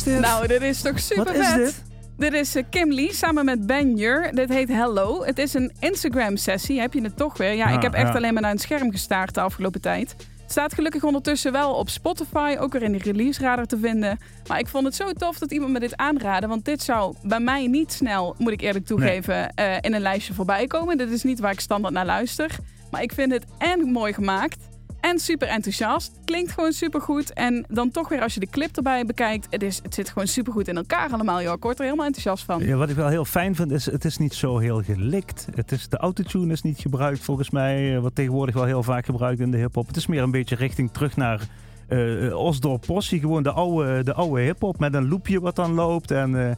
Is 0.07 0.13
dit? 0.13 0.21
Nou, 0.21 0.47
dit 0.47 0.61
is 0.61 0.81
toch 0.81 0.99
super 0.99 1.23
Wat 1.25 1.35
is 1.35 1.47
vet? 1.47 1.55
dit? 1.55 1.83
Dit 2.17 2.33
is 2.33 2.55
eh, 2.55 2.63
Kim 2.69 2.91
Lee 2.91 3.13
samen 3.13 3.45
met 3.45 3.65
Ben 3.65 3.95
Jur. 3.95 4.31
Dit 4.35 4.49
heet 4.49 4.67
Hello. 4.69 5.23
Het 5.23 5.37
is 5.37 5.53
een 5.53 5.71
Instagram-sessie. 5.79 6.79
Heb 6.79 6.93
je 6.93 7.01
het 7.01 7.17
toch 7.17 7.37
weer? 7.37 7.53
Ja, 7.53 7.69
Ja, 7.69 7.75
ik 7.75 7.81
heb 7.81 7.93
echt 7.93 8.07
ja. 8.07 8.13
alleen 8.13 8.33
maar 8.33 8.41
naar 8.41 8.51
een 8.51 8.57
scherm 8.59 8.91
gestaard 8.91 9.33
de 9.33 9.41
afgelopen 9.41 9.81
tijd. 9.81 10.15
Staat 10.47 10.73
gelukkig 10.73 11.03
ondertussen 11.03 11.51
wel 11.51 11.73
op 11.73 11.89
Spotify, 11.89 12.55
ook 12.59 12.73
weer 12.73 12.83
in 12.83 12.91
de 12.91 12.97
release 12.97 13.41
radar 13.41 13.65
te 13.65 13.77
vinden. 13.77 14.17
Maar 14.47 14.59
ik 14.59 14.67
vond 14.67 14.85
het 14.85 14.95
zo 14.95 15.11
tof 15.13 15.37
dat 15.39 15.51
iemand 15.51 15.71
me 15.71 15.79
dit 15.79 15.97
aanraadde. 15.97 16.47
Want 16.47 16.65
dit 16.65 16.81
zou 16.81 17.15
bij 17.23 17.39
mij 17.39 17.67
niet 17.67 17.93
snel, 17.93 18.35
moet 18.37 18.51
ik 18.51 18.61
eerlijk 18.61 18.85
toegeven, 18.85 19.53
eh, 19.53 19.75
in 19.81 19.93
een 19.93 20.01
lijstje 20.01 20.33
voorbij 20.33 20.67
komen. 20.67 20.97
Dit 20.97 21.09
is 21.11 21.23
niet 21.23 21.39
waar 21.39 21.51
ik 21.51 21.59
standaard 21.59 21.93
naar 21.93 22.05
luister. 22.05 22.55
Maar 22.91 23.01
ik 23.01 23.11
vind 23.11 23.31
het 23.31 23.45
en 23.57 23.79
mooi 23.91 24.13
gemaakt. 24.13 24.57
En 25.03 25.19
super 25.19 25.47
enthousiast. 25.47 26.11
Klinkt 26.25 26.51
gewoon 26.51 26.71
super 26.71 27.01
goed. 27.01 27.33
En 27.33 27.65
dan 27.69 27.91
toch 27.91 28.09
weer 28.09 28.21
als 28.21 28.33
je 28.33 28.39
de 28.39 28.49
clip 28.49 28.77
erbij 28.77 29.05
bekijkt. 29.05 29.47
Het, 29.49 29.63
is, 29.63 29.79
het 29.83 29.93
zit 29.93 30.09
gewoon 30.09 30.27
super 30.27 30.53
goed 30.53 30.67
in 30.67 30.77
elkaar 30.77 31.11
allemaal. 31.11 31.41
Joh. 31.41 31.53
Ik 31.53 31.63
word 31.63 31.77
er 31.77 31.83
helemaal 31.83 32.05
enthousiast 32.05 32.43
van. 32.43 32.65
Ja, 32.65 32.75
wat 32.75 32.89
ik 32.89 32.95
wel 32.95 33.07
heel 33.07 33.25
fijn 33.25 33.55
vind, 33.55 33.71
is 33.71 33.85
het 33.85 34.05
is 34.05 34.17
niet 34.17 34.33
zo 34.33 34.57
heel 34.57 34.81
gelikt. 34.81 35.47
Het 35.55 35.71
is, 35.71 35.89
de 35.89 35.97
autotune 35.97 36.53
is 36.53 36.61
niet 36.61 36.79
gebruikt 36.79 37.19
volgens 37.19 37.49
mij, 37.49 37.95
eh, 37.95 38.01
wat 38.01 38.15
tegenwoordig 38.15 38.55
wel 38.55 38.65
heel 38.65 38.83
vaak 38.83 39.05
gebruikt 39.05 39.39
in 39.39 39.51
de 39.51 39.57
hip-hop. 39.57 39.87
Het 39.87 39.95
is 39.95 40.07
meer 40.07 40.23
een 40.23 40.31
beetje 40.31 40.55
richting 40.55 40.91
terug 40.91 41.15
naar 41.15 41.47
eh 41.87 42.35
Osdorp 42.35 42.85
gewoon 42.97 43.43
de 43.43 43.51
oude, 43.51 44.03
de 44.03 44.13
oude 44.13 44.41
hip-hop 44.41 44.79
met 44.79 44.93
een 44.93 45.07
loopje 45.07 45.39
wat 45.39 45.55
dan 45.55 45.73
loopt. 45.73 46.11
En 46.11 46.57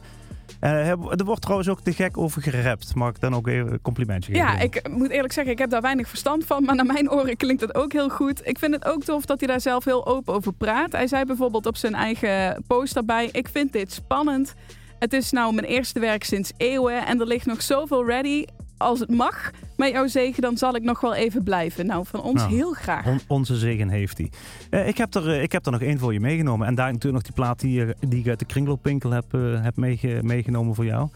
eh, 0.60 0.88
er 0.90 1.24
wordt 1.24 1.42
trouwens 1.42 1.68
ook 1.68 1.80
te 1.80 1.92
gek 1.92 2.18
over 2.18 2.42
gerapt. 2.42 2.94
Mag 2.94 3.08
ik 3.08 3.20
dan 3.20 3.34
ook 3.34 3.48
even 3.48 3.72
een 3.72 3.80
complimentje 3.82 4.32
geven? 4.32 4.46
Ja, 4.46 4.58
ik 4.58 4.88
moet 4.90 5.10
eerlijk 5.10 5.32
zeggen, 5.32 5.52
ik 5.52 5.58
heb 5.58 5.70
daar 5.70 5.80
weinig 5.80 6.08
verstand 6.08 6.44
van. 6.44 6.64
Maar 6.64 6.74
naar 6.74 6.86
mijn 6.86 7.10
oren 7.10 7.36
klinkt 7.36 7.60
het 7.62 7.74
ook 7.74 7.92
heel 7.92 8.08
goed. 8.08 8.46
Ik 8.46 8.58
vind 8.58 8.74
het 8.74 8.84
ook 8.84 9.04
tof 9.04 9.24
dat 9.24 9.38
hij 9.38 9.48
daar 9.48 9.60
zelf 9.60 9.84
heel 9.84 10.06
open 10.06 10.34
over 10.34 10.52
praat. 10.52 10.92
Hij 10.92 11.06
zei 11.06 11.24
bijvoorbeeld 11.24 11.66
op 11.66 11.76
zijn 11.76 11.94
eigen 11.94 12.64
post 12.66 12.94
daarbij... 12.94 13.28
Ik 13.32 13.48
vind 13.48 13.72
dit 13.72 13.92
spannend. 13.92 14.54
Het 14.98 15.12
is 15.12 15.30
nou 15.30 15.54
mijn 15.54 15.66
eerste 15.66 16.00
werk 16.00 16.24
sinds 16.24 16.52
eeuwen. 16.56 17.06
En 17.06 17.20
er 17.20 17.26
ligt 17.26 17.46
nog 17.46 17.62
zoveel 17.62 18.06
ready. 18.06 18.44
Als 18.78 19.00
het 19.00 19.10
mag, 19.10 19.50
met 19.76 19.90
jouw 19.92 20.06
zegen, 20.06 20.42
dan 20.42 20.56
zal 20.56 20.74
ik 20.74 20.82
nog 20.82 21.00
wel 21.00 21.14
even 21.14 21.42
blijven. 21.42 21.86
Nou, 21.86 22.04
van 22.06 22.22
ons 22.22 22.40
Nou, 22.42 22.54
heel 22.54 22.72
graag. 22.72 23.06
On- 23.06 23.20
onze 23.26 23.56
zegen 23.56 23.88
heeft 23.88 24.18
hij. 24.18 24.30
Eh, 24.70 24.88
ik, 24.88 24.96
heb 24.98 25.14
er, 25.14 25.28
eh, 25.30 25.42
ik 25.42 25.52
heb 25.52 25.66
er 25.66 25.72
nog 25.72 25.80
één 25.80 25.98
voor 25.98 26.12
je 26.12 26.20
meegenomen. 26.20 26.66
En 26.66 26.74
daar 26.74 26.86
natuurlijk 26.92 27.14
nog 27.14 27.22
die 27.22 27.32
plaat 27.32 27.60
die, 27.60 27.72
je- 27.72 27.96
die 28.08 28.18
ik 28.20 28.28
uit 28.28 28.38
de 28.38 28.44
kringloopwinkel 28.44 29.10
heb, 29.10 29.34
eh, 29.34 29.62
heb 29.62 29.76
meege- 29.76 30.18
meegenomen 30.22 30.74
voor 30.74 30.84
jou. 30.84 31.08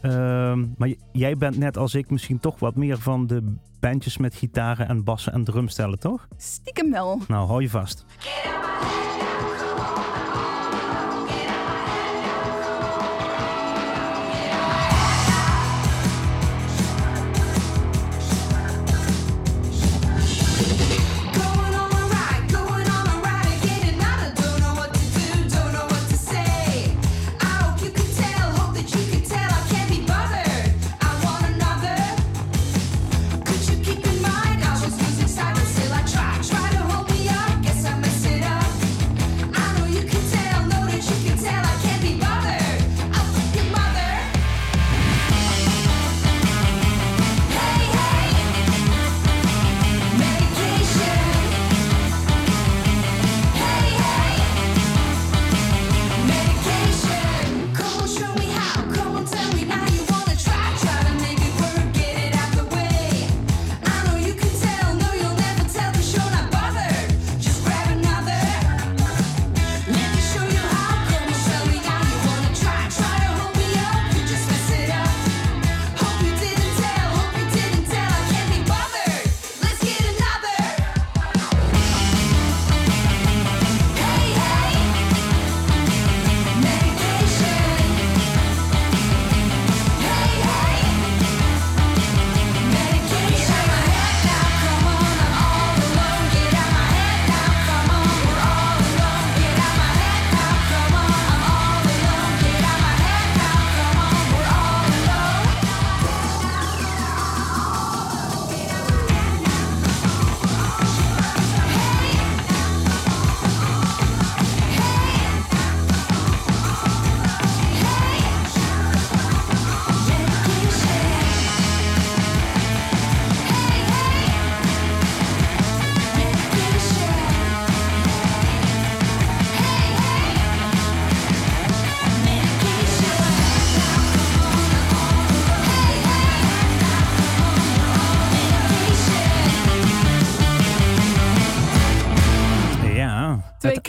Ehm, 0.00 0.64
maar 0.76 0.92
jij 1.12 1.36
bent 1.36 1.56
net 1.58 1.76
als 1.76 1.94
ik 1.94 2.10
misschien 2.10 2.40
toch 2.40 2.58
wat 2.58 2.74
meer 2.76 2.98
van 2.98 3.26
de 3.26 3.54
bandjes 3.80 4.16
met 4.18 4.34
gitaren 4.34 4.88
en 4.88 5.04
bassen 5.04 5.32
en 5.32 5.44
drumstellen, 5.44 5.98
toch? 5.98 6.28
Stiekem 6.36 6.90
wel. 6.90 7.20
Nou, 7.28 7.46
hou 7.46 7.62
je 7.62 7.70
vast. 7.70 8.04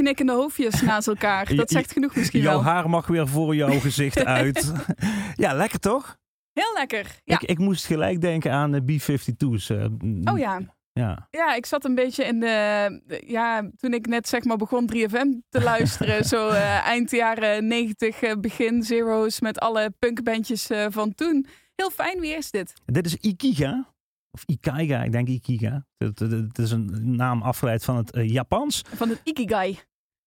Knikkende 0.02 0.34
hoofdjes 0.34 0.82
naast 0.82 1.08
elkaar. 1.08 1.54
Dat 1.56 1.70
zegt 1.70 1.92
genoeg 1.92 2.16
misschien 2.16 2.42
Jouw 2.42 2.54
wel. 2.54 2.64
haar 2.64 2.90
mag 2.90 3.08
weer 3.08 3.28
voor 3.28 3.56
jouw 3.56 3.80
gezicht 3.80 4.26
uit. 4.40 4.72
ja, 5.36 5.54
lekker 5.54 5.80
toch? 5.80 6.18
Heel 6.54 6.74
lekker. 6.74 7.20
Ja. 7.24 7.40
Ik, 7.40 7.50
ik 7.50 7.58
moest 7.58 7.86
gelijk 7.86 8.22
denken 8.22 8.52
aan 8.52 8.72
de 8.72 8.82
B-52's. 8.84 9.70
eh, 9.70 9.86
Oh 10.24 10.38
ja. 10.38 10.76
Ja. 10.94 11.28
Ja, 11.32 11.54
ik 11.54 11.66
zat 11.66 11.86
een 11.86 11.96
beetje 11.96 12.24
in 12.24 12.40
de... 12.40 13.22
Ja, 13.26 13.70
toen 13.78 13.94
ik 13.94 14.08
net 14.08 14.28
zeg 14.28 14.44
maar 14.44 14.58
begon 14.58 14.90
3FM 14.96 15.28
te 15.50 15.62
luisteren. 15.62 16.26
zo 16.34 16.50
eh, 16.50 16.88
eind 16.88 17.12
jaren 17.12 17.68
90, 17.68 18.22
eh, 18.22 18.36
begin 18.40 18.84
zero's 18.84 19.40
met 19.40 19.60
alle 19.60 19.94
punkbandjes 20.00 20.68
van 20.90 21.14
toen. 21.16 21.46
Heel 21.76 21.90
fijn. 21.92 22.20
Wie 22.20 22.36
is 22.36 22.52
dit? 22.52 22.74
Dit 22.86 23.06
is 23.06 23.16
Ikiga. 23.16 23.94
Of 24.38 24.44
Ikaiga, 24.46 25.04
ik 25.04 25.12
denk 25.12 25.28
Ikiga. 25.28 25.86
Het, 25.98 26.58
is 26.58 26.72
een 26.72 27.16
naam 27.16 27.42
afgeleid 27.42 27.84
van 27.84 27.98
het 27.98 28.12
eh, 28.12 28.30
Japans. 28.30 28.82
Van 28.94 29.10
het 29.10 29.22
Ikigai. 29.24 29.80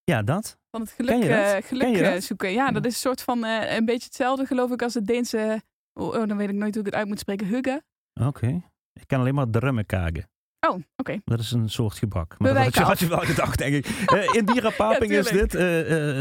Ja, 0.04 0.22
dat. 0.22 0.58
Van 0.70 0.80
het 0.80 0.90
geluk, 0.90 1.24
eh, 1.24 1.56
geluk 1.62 1.96
eh, 1.96 2.20
zoeken. 2.20 2.52
Ja, 2.52 2.70
dat 2.70 2.84
is 2.84 2.92
een 2.92 3.00
soort 3.00 3.22
van 3.22 3.44
een 3.44 3.84
beetje 3.84 4.04
hetzelfde 4.04 4.46
geloof 4.46 4.70
ik 4.70 4.82
als 4.82 4.94
het 4.94 5.06
Deense... 5.06 5.62
Oh, 5.92 6.06
oh, 6.06 6.28
dan 6.28 6.36
weet 6.36 6.48
ik 6.48 6.54
nooit 6.54 6.74
hoe 6.74 6.84
ik 6.84 6.90
het 6.90 6.94
uit 6.94 7.08
moet 7.08 7.18
spreken. 7.18 7.46
Hugge. 7.46 7.82
Oké. 8.20 8.62
Ik 8.92 9.06
ken 9.06 9.18
alleen 9.18 9.34
maar 9.34 9.50
drummekage. 9.50 10.28
Oh, 10.68 10.80
oké. 10.96 11.20
Dat 11.24 11.40
is 11.40 11.52
een 11.52 11.70
soort 11.70 11.94
gebak. 11.94 12.34
Maar 12.38 12.54
dat 12.54 12.64
had 12.64 12.74
je, 12.74 12.82
had 12.82 12.98
je 12.98 13.08
wel 13.08 13.18
gedacht, 13.18 13.58
denk 13.58 13.74
ik. 13.74 13.86
Eh 13.86 14.34
Indira 14.34 14.70
Paping 14.86 15.12
is 15.12 15.28
dit. 15.28 15.52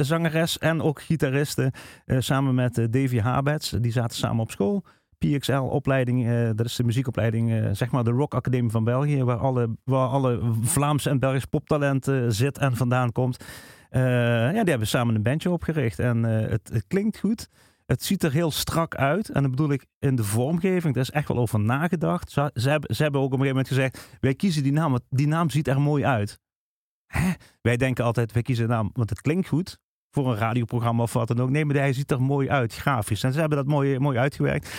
zangeres 0.05 0.57
en 0.57 0.81
ook 0.81 1.01
gitariste. 1.01 1.71
samen 2.05 2.55
met 2.55 2.75
Davy 2.75 3.19
Habets. 3.19 3.69
Die 3.69 3.91
zaten 3.91 4.17
samen 4.17 4.41
op 4.41 4.51
school. 4.51 4.83
PXL-opleiding, 5.19 6.27
eh, 6.27 6.49
dat 6.55 6.65
is 6.65 6.75
de 6.75 6.83
muziekopleiding, 6.83 7.51
eh, 7.51 7.69
zeg 7.71 7.91
maar 7.91 8.03
de 8.03 8.11
Rock 8.11 8.33
Academie 8.33 8.71
van 8.71 8.83
België. 8.83 9.23
Waar 9.23 9.37
alle, 9.37 9.77
waar 9.83 10.07
alle 10.07 10.39
Vlaamse 10.61 11.09
en 11.09 11.19
Belgisch 11.19 11.45
poptalent 11.45 12.07
eh, 12.07 12.25
zit 12.27 12.57
en 12.57 12.75
vandaan 12.75 13.11
komt. 13.11 13.43
Ja, 13.91 14.51
die 14.51 14.69
hebben 14.69 14.87
samen 14.87 15.15
een 15.15 15.23
bandje 15.23 15.49
opgericht. 15.49 15.99
En 15.99 16.23
het, 16.23 16.69
het 16.73 16.83
klinkt 16.87 17.19
goed. 17.19 17.49
Het 17.85 18.03
ziet 18.03 18.23
er 18.23 18.31
heel 18.31 18.51
strak 18.51 18.95
uit. 18.95 19.29
En 19.29 19.41
dat 19.41 19.51
bedoel 19.51 19.71
ik 19.71 19.85
in 19.99 20.15
de 20.15 20.23
vormgeving. 20.23 20.93
Daar 20.93 21.03
is 21.03 21.11
echt 21.11 21.27
wel 21.27 21.37
over 21.37 21.59
nagedacht. 21.59 22.31
Ze, 22.31 22.51
ze, 22.53 22.69
hebben, 22.69 22.95
ze 22.95 23.03
hebben 23.03 23.21
ook 23.21 23.33
op 23.33 23.39
een 23.39 23.45
gegeven 23.45 23.65
moment 23.65 23.91
gezegd: 23.91 24.17
wij 24.19 24.35
kiezen 24.35 24.63
die 24.63 24.71
naam, 24.71 24.91
want 24.91 25.03
die 25.09 25.27
naam 25.27 25.49
ziet 25.49 25.67
er 25.67 25.81
mooi 25.81 26.05
uit. 26.05 26.39
Hè? 27.05 27.31
Wij 27.61 27.77
denken 27.77 28.05
altijd: 28.05 28.31
wij 28.31 28.41
kiezen 28.41 28.63
een 28.63 28.69
naam, 28.69 28.89
want 28.93 29.09
het 29.09 29.21
klinkt 29.21 29.47
goed. 29.47 29.77
Voor 30.11 30.31
een 30.31 30.37
radioprogramma 30.37 31.03
of 31.03 31.13
wat 31.13 31.27
dan 31.27 31.39
ook. 31.39 31.49
Nee, 31.49 31.65
maar 31.65 31.75
hij 31.75 31.93
ziet 31.93 32.11
er 32.11 32.21
mooi 32.21 32.49
uit, 32.49 32.75
grafisch. 32.75 33.23
En 33.23 33.33
ze 33.33 33.39
hebben 33.39 33.57
dat 33.57 33.67
mooi, 33.67 33.99
mooi 33.99 34.17
uitgewerkt. 34.17 34.69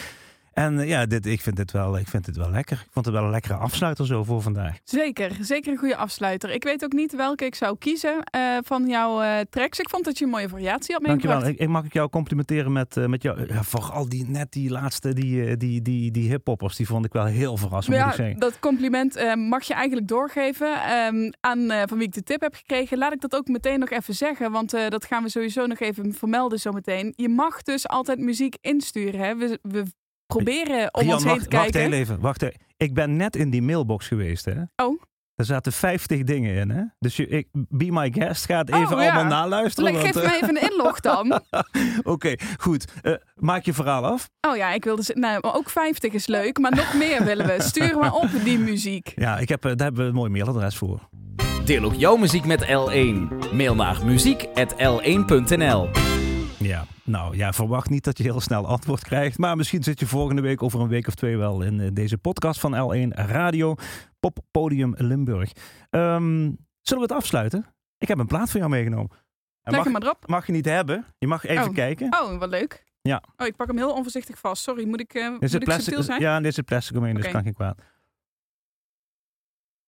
En 0.53 0.81
eh, 0.81 0.89
ja, 0.89 1.07
dit, 1.07 1.27
ik, 1.27 1.41
vind 1.41 1.57
dit 1.57 1.71
wel, 1.71 1.99
ik 1.99 2.09
vind 2.09 2.25
dit 2.25 2.37
wel 2.37 2.51
lekker. 2.51 2.77
Ik 2.77 2.93
vond 2.93 3.05
het 3.05 3.15
wel 3.15 3.25
een 3.25 3.31
lekkere 3.31 3.55
afsluiter 3.55 4.07
zo 4.07 4.25
voor 4.25 4.43
vandaag. 4.43 4.79
Zeker, 4.85 5.37
zeker 5.41 5.73
een 5.73 5.79
goede 5.79 5.97
afsluiter. 5.97 6.51
Ik 6.51 6.65
weet 6.65 6.85
ook 6.85 6.93
niet 6.93 7.17
welke 7.17 7.45
ik 7.45 7.55
zou 7.55 7.79
kiezen 7.79 8.23
eh, 8.25 8.57
van 8.63 8.89
jouw 8.89 9.21
eh, 9.21 9.41
tracks. 9.51 9.79
Ik 9.79 9.89
vond 9.89 10.05
dat 10.05 10.19
je 10.19 10.25
een 10.25 10.31
mooie 10.31 10.49
variatie 10.49 10.95
had 10.95 11.03
meegebracht. 11.03 11.33
Dankjewel. 11.33 11.55
Ik, 11.55 11.69
ik 11.69 11.69
mag 11.69 11.85
ik 11.85 11.93
jou 11.93 12.09
complimenteren 12.09 12.73
met, 12.73 12.95
met 13.07 13.23
jou. 13.23 13.47
Ja, 13.47 13.63
vooral 13.63 14.09
die, 14.09 14.25
net 14.29 14.53
die 14.53 14.71
laatste, 14.71 15.13
die, 15.13 15.57
die, 15.57 15.83
die, 15.83 16.11
die 16.11 16.29
hip-hoppers. 16.29 16.77
Die 16.77 16.87
vond 16.87 17.05
ik 17.05 17.13
wel 17.13 17.25
heel 17.25 17.57
verrassend, 17.57 17.97
moet 17.97 18.05
ik 18.05 18.11
Ja, 18.11 18.17
zeggen. 18.17 18.41
dat 18.41 18.59
compliment 18.59 19.37
mag 19.37 19.65
je 19.65 19.75
eigenlijk 19.75 20.09
doorgeven 20.09 20.83
ehm, 20.83 21.31
aan 21.41 21.89
van 21.89 21.99
wie 21.99 22.07
ik 22.07 22.13
de 22.15 22.23
tip 22.23 22.41
heb 22.41 22.55
gekregen. 22.55 22.99
Laat 22.99 23.13
ik 23.13 23.21
dat 23.21 23.35
ook 23.35 23.49
meteen 23.49 23.79
nog 23.79 23.91
even 23.91 24.15
zeggen, 24.15 24.53
want 24.53 24.71
dat 24.71 25.05
gaan 25.05 25.23
we 25.23 25.29
sowieso 25.29 25.67
nog 25.67 25.79
even 25.79 26.15
vermelden 26.15 26.59
zometeen. 26.61 27.13
Je 27.17 27.29
mag 27.29 27.63
dus 27.63 27.89
altijd 27.89 28.19
muziek 28.19 28.57
insturen. 28.61 29.21
Hè? 29.21 29.37
We, 29.37 29.59
we 29.63 29.85
proberen 30.35 30.95
om 30.95 31.01
Rian, 31.01 31.15
ons 31.15 31.25
heen 31.25 31.33
wacht, 31.33 31.51
te 31.51 31.57
wacht 31.57 31.71
kijken. 31.71 31.91
heel 31.91 32.01
even. 32.01 32.21
Wacht 32.21 32.43
even. 32.43 32.57
Ik 32.77 32.95
ben 32.95 33.17
net 33.17 33.37
in 33.37 33.51
die 33.51 33.63
mailbox 33.63 34.07
geweest, 34.07 34.45
hè? 34.45 34.55
Oh. 34.77 35.03
Er 35.35 35.45
zaten 35.47 35.73
50 35.73 36.23
dingen 36.23 36.55
in, 36.55 36.71
hè? 36.71 36.83
Dus 36.99 37.17
je, 37.17 37.27
ik, 37.29 37.49
Be 37.53 37.87
My 37.91 38.13
Guest 38.13 38.47
gaat 38.47 38.69
even 38.69 38.83
Oh, 38.83 38.91
ja. 38.91 38.97
allemaal 38.97 39.25
naluisteren. 39.25 39.95
Geef 39.95 40.03
want, 40.03 40.15
me 40.15 40.23
eh, 40.23 40.35
even 40.35 40.49
een 40.49 40.71
inlog 40.71 41.01
dan. 41.01 41.41
Oké, 42.15 42.35
goed. 42.59 42.85
Eh, 43.03 43.13
maak 43.35 43.65
je 43.65 43.73
verhaal 43.73 44.05
af. 44.07 44.29
Oh 44.49 44.57
ja, 44.57 44.73
ik 44.73 44.85
wilde... 44.85 45.03
Nou, 45.15 45.43
ook 45.43 45.71
50 45.71 46.13
is 46.13 46.27
leuk, 46.27 46.59
maar 46.59 46.75
nog 46.75 46.95
meer 46.95 47.25
willen 47.25 47.47
we. 47.47 47.57
Stuur 47.63 47.99
maar 47.99 48.13
op 48.13 48.29
die 48.45 48.59
muziek. 48.59 49.13
Ja, 49.21 49.39
ik 49.39 49.49
heb, 49.49 49.65
eh, 49.65 49.71
daar 49.77 49.87
hebben 49.87 50.03
we 50.03 50.09
een 50.09 50.15
mooi 50.15 50.31
mailadres 50.31 50.77
voor. 50.77 51.09
Deel 51.65 51.85
ook 51.85 51.95
jouw 51.95 52.17
muziek 52.17 52.45
met 52.45 52.65
L1. 52.65 53.29
Mail 53.53 53.75
naar 53.75 54.05
muziek.l1.nl 54.05 55.89
Ja, 56.71 56.87
nou 57.05 57.37
ja, 57.37 57.53
verwacht 57.53 57.91
niet 57.91 58.05
dat 58.05 58.17
je 58.19 58.23
heel 58.25 58.41
snel 58.41 58.67
antwoord 58.67 59.03
krijgt. 59.05 59.39
Maar 59.39 59.57
misschien 59.57 59.83
zit 59.83 60.01
je 60.01 60.07
volgende 60.07 60.43
week 60.43 60.63
over 60.63 60.81
een 60.81 60.89
week 60.89 61.07
of 61.07 61.15
twee 61.15 61.37
wel 61.37 61.63
in 61.63 61.95
deze 61.95 62.19
podcast 62.19 62.61
van 62.61 62.73
L1 62.75 63.09
Radio 63.15 63.75
Pop 64.21 64.39
Podium 64.51 64.95
Limburg. 64.97 65.53
Ehm, 65.91 66.51
zullen 66.81 67.07
we 67.07 67.13
het 67.13 67.13
afsluiten? 67.13 67.67
Ik 67.99 68.09
heb 68.09 68.19
een 68.19 68.27
plaat 68.27 68.51
voor 68.51 68.59
jou 68.59 68.71
meegenomen. 68.73 69.11
En 69.11 69.73
Leg 69.73 69.75
mag, 69.75 69.83
hem 69.85 69.93
maar 69.93 70.03
erop. 70.03 70.29
mag 70.29 70.47
je 70.47 70.53
niet 70.53 70.65
hebben. 70.65 71.05
Je 71.19 71.27
mag 71.27 71.45
even 71.47 71.69
Oh. 71.69 71.75
kijken. 71.75 72.15
Oh, 72.21 72.39
wat 72.39 72.49
leuk. 72.49 72.85
Ja. 73.03 73.23
Oh, 73.37 73.47
ik 73.47 73.57
pak 73.57 73.67
hem 73.67 73.77
heel 73.77 73.93
onvoorzichtig 73.93 74.39
vast. 74.39 74.63
Sorry, 74.63 74.85
moet 74.89 75.01
ik, 75.01 75.15
eh 75.15 75.23
Dit 75.31 75.41
moet 75.41 75.55
ik 75.55 75.65
plastic, 75.65 75.85
subtiel 75.85 76.03
zijn? 76.03 76.21
ja, 76.21 76.41
dit 76.41 76.55
zit 76.55 76.65
plastic 76.65 76.97
omheen, 76.97 77.15
dus 77.15 77.25
Oké. 77.25 77.33
kan 77.33 77.43
geen 77.43 77.55
kwaad. 77.55 77.83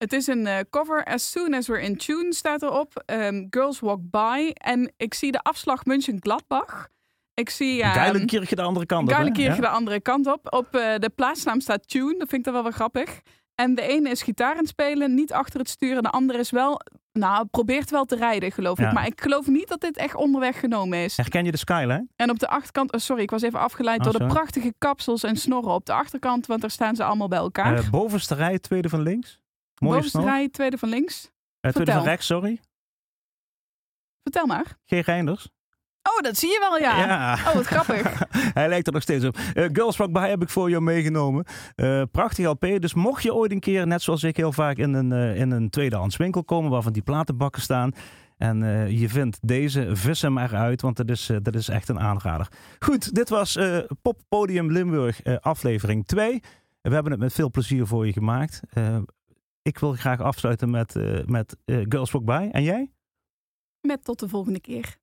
Het 0.02 0.12
is 0.12 0.26
een 0.26 0.46
eh, 0.46 0.58
cover. 0.70 1.04
As 1.04 1.30
soon 1.30 1.54
as 1.54 1.66
we're 1.66 1.82
in 1.82 1.96
tune 1.96 2.34
staat 2.34 2.62
erop. 2.62 3.02
Ehm, 3.06 3.46
Girls 3.50 3.80
walk 3.80 4.00
by. 4.10 4.50
En 4.54 4.92
ik 4.96 5.14
zie 5.14 5.32
de 5.32 5.42
afslag 5.42 5.84
München 5.84 6.16
Gladbach. 6.20 6.88
Ik 7.34 7.50
zie... 7.50 7.78
Een 7.78 7.82
ehm, 7.84 7.92
Geilenkirche 7.98 8.54
de 8.54 8.62
andere 8.62 8.86
kant 8.86 9.08
op. 9.08 9.14
Geilenkirche 9.14 9.54
Ja? 9.54 9.60
de 9.60 9.68
andere 9.68 10.00
kant 10.00 10.26
op. 10.26 10.52
Op 10.52 10.74
eh, 10.74 10.94
de 10.98 11.10
plaatsnaam 11.14 11.60
staat 11.60 11.88
Tune. 11.88 12.18
Dat 12.18 12.28
vind 12.28 12.32
ik 12.32 12.44
dan 12.44 12.52
wel 12.52 12.62
wel 12.62 12.72
grappig. 12.72 13.20
En 13.54 13.74
de 13.74 13.82
ene 13.82 14.10
is 14.10 14.22
gitaar 14.22 14.56
aan 14.56 14.66
spelen, 14.66 15.14
niet 15.14 15.32
achter 15.32 15.58
het 15.60 15.68
stuur. 15.68 15.96
En 15.96 16.02
de 16.02 16.10
andere 16.10 16.38
is 16.38 16.50
wel... 16.50 16.80
Nou, 17.12 17.46
probeert 17.46 17.90
wel 17.90 18.04
te 18.04 18.16
rijden, 18.16 18.52
geloof 18.52 18.78
Ja. 18.78 18.86
ik. 18.88 18.92
Maar 18.92 19.06
ik 19.06 19.20
geloof 19.20 19.46
niet 19.46 19.68
dat 19.68 19.80
dit 19.80 19.96
echt 19.96 20.14
onderweg 20.14 20.60
genomen 20.60 20.98
is. 20.98 21.16
Herken 21.16 21.44
je 21.44 21.50
de 21.50 21.56
skyline? 21.56 22.06
En 22.16 22.30
op 22.30 22.38
de 22.38 22.48
achterkant... 22.48 22.92
oh, 22.92 23.00
sorry, 23.00 23.22
ik 23.22 23.30
was 23.30 23.42
even 23.42 23.58
afgeleid 23.60 23.98
Oh, 23.98 24.04
door 24.04 24.18
de 24.18 24.26
prachtige 24.26 24.74
kapsels 24.78 25.22
en 25.22 25.36
snorren 25.36 25.72
op 25.72 25.86
de 25.86 25.92
achterkant. 25.92 26.46
Want 26.46 26.60
daar 26.60 26.70
staan 26.70 26.96
ze 26.96 27.04
allemaal 27.04 27.28
bij 27.28 27.38
elkaar. 27.38 27.78
Eh, 27.78 27.90
bovenste 27.90 28.34
rij, 28.34 28.58
tweede 28.58 28.88
van 28.88 29.02
links. 29.02 29.40
Mooie 29.82 29.94
Bovenste 29.94 30.20
rij, 30.22 30.48
tweede 30.48 30.78
van 30.78 30.88
links. 30.88 31.22
Eh, 31.24 31.30
tweede 31.60 31.78
Vertel. 31.78 31.94
van 31.94 32.04
rechts, 32.04 32.26
sorry. 32.26 32.60
Vertel 34.22 34.46
maar. 34.46 34.78
Geen 34.84 35.00
Reinders. 35.00 35.48
Oh, 36.02 36.22
dat 36.22 36.36
zie 36.36 36.48
je 36.48 36.58
wel, 36.60 36.78
ja. 36.78 37.32
Oh, 37.34 37.54
wat 37.54 37.66
grappig. 37.66 38.22
Hij 38.58 38.68
lijkt 38.68 38.86
er 38.86 38.92
nog 38.92 39.02
steeds 39.02 39.24
op. 39.24 39.36
Eh 39.54 39.68
Girls 39.72 39.96
By 39.96 40.28
heb 40.28 40.42
ik 40.42 40.48
voor 40.48 40.70
jou 40.70 40.82
meegenomen. 40.82 41.44
Eh 41.74 42.02
prachtig 42.10 42.46
LP. 42.46 42.60
Dus 42.60 42.94
mocht 42.94 43.22
je 43.22 43.34
ooit 43.34 43.52
een 43.52 43.60
keer, 43.60 43.86
net 43.86 44.02
zoals 44.02 44.22
ik 44.22 44.36
heel 44.36 44.52
vaak, 44.52 44.76
in 44.76 44.92
een, 44.94 45.12
eh, 45.12 45.36
in 45.36 45.50
een 45.50 45.70
tweedehands 45.70 46.16
winkel 46.16 46.44
komen 46.44 46.70
waarvan 46.70 46.92
die 46.92 47.02
platenbakken 47.02 47.62
staan. 47.62 47.92
En 48.36 48.58
je 48.98 49.08
vindt 49.08 49.38
deze, 49.42 49.88
vis 49.96 50.22
hem 50.22 50.38
eruit, 50.38 50.80
want 50.80 50.96
dat 50.96 51.10
is, 51.10 51.30
dat 51.42 51.54
is 51.54 51.68
echt 51.68 51.88
een 51.88 52.00
aanrader. 52.00 52.48
Goed, 52.78 53.14
dit 53.14 53.28
was 53.28 53.56
eh 53.56 53.78
Pop 54.02 54.20
Podium 54.28 54.72
Limburg 54.72 55.24
aflevering 55.40 56.06
2. 56.06 56.40
We 56.80 56.94
hebben 56.94 57.12
het 57.12 57.20
met 57.20 57.32
veel 57.32 57.50
plezier 57.50 57.86
voor 57.86 58.06
je 58.06 58.12
gemaakt. 58.12 58.60
Ik 59.62 59.78
wil 59.78 59.92
graag 59.92 60.20
afsluiten 60.20 60.70
met, 60.70 60.96
eh, 60.96 61.24
met 61.24 61.56
eh, 61.64 61.76
Girls 61.88 62.10
Walk 62.10 62.24
By. 62.24 62.48
En 62.52 62.62
jij? 62.62 62.92
Met 63.80 64.04
tot 64.04 64.18
de 64.18 64.28
volgende 64.28 64.60
keer. 64.60 64.98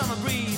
Swift 0.00 0.12
as 0.12 0.49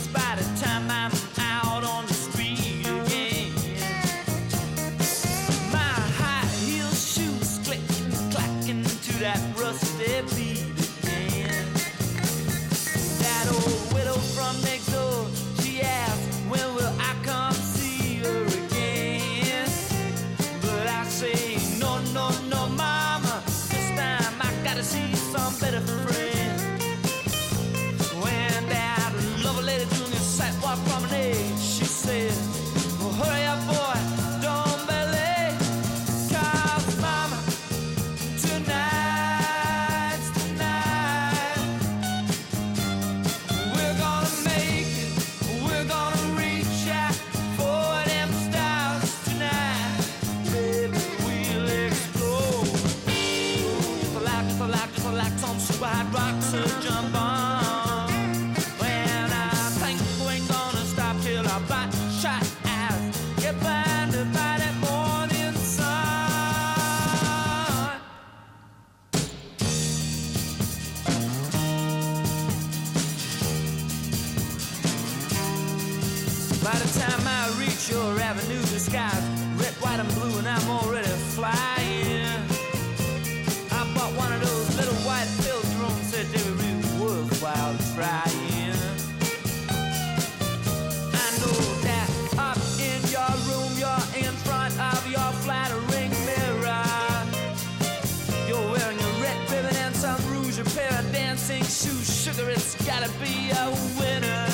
gotta 103.02 103.18
be 103.18 103.50
a 103.50 103.70
winner. 103.98 104.46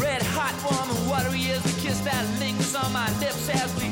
Red 0.00 0.22
hot, 0.22 0.54
warm, 0.62 0.88
and 0.96 1.10
watery 1.10 1.50
as 1.50 1.62
the 1.62 1.80
kiss 1.80 1.98
that 2.00 2.24
lingers 2.38 2.76
on 2.76 2.92
my 2.92 3.08
lips 3.18 3.48
as 3.48 3.74
we 3.80 3.91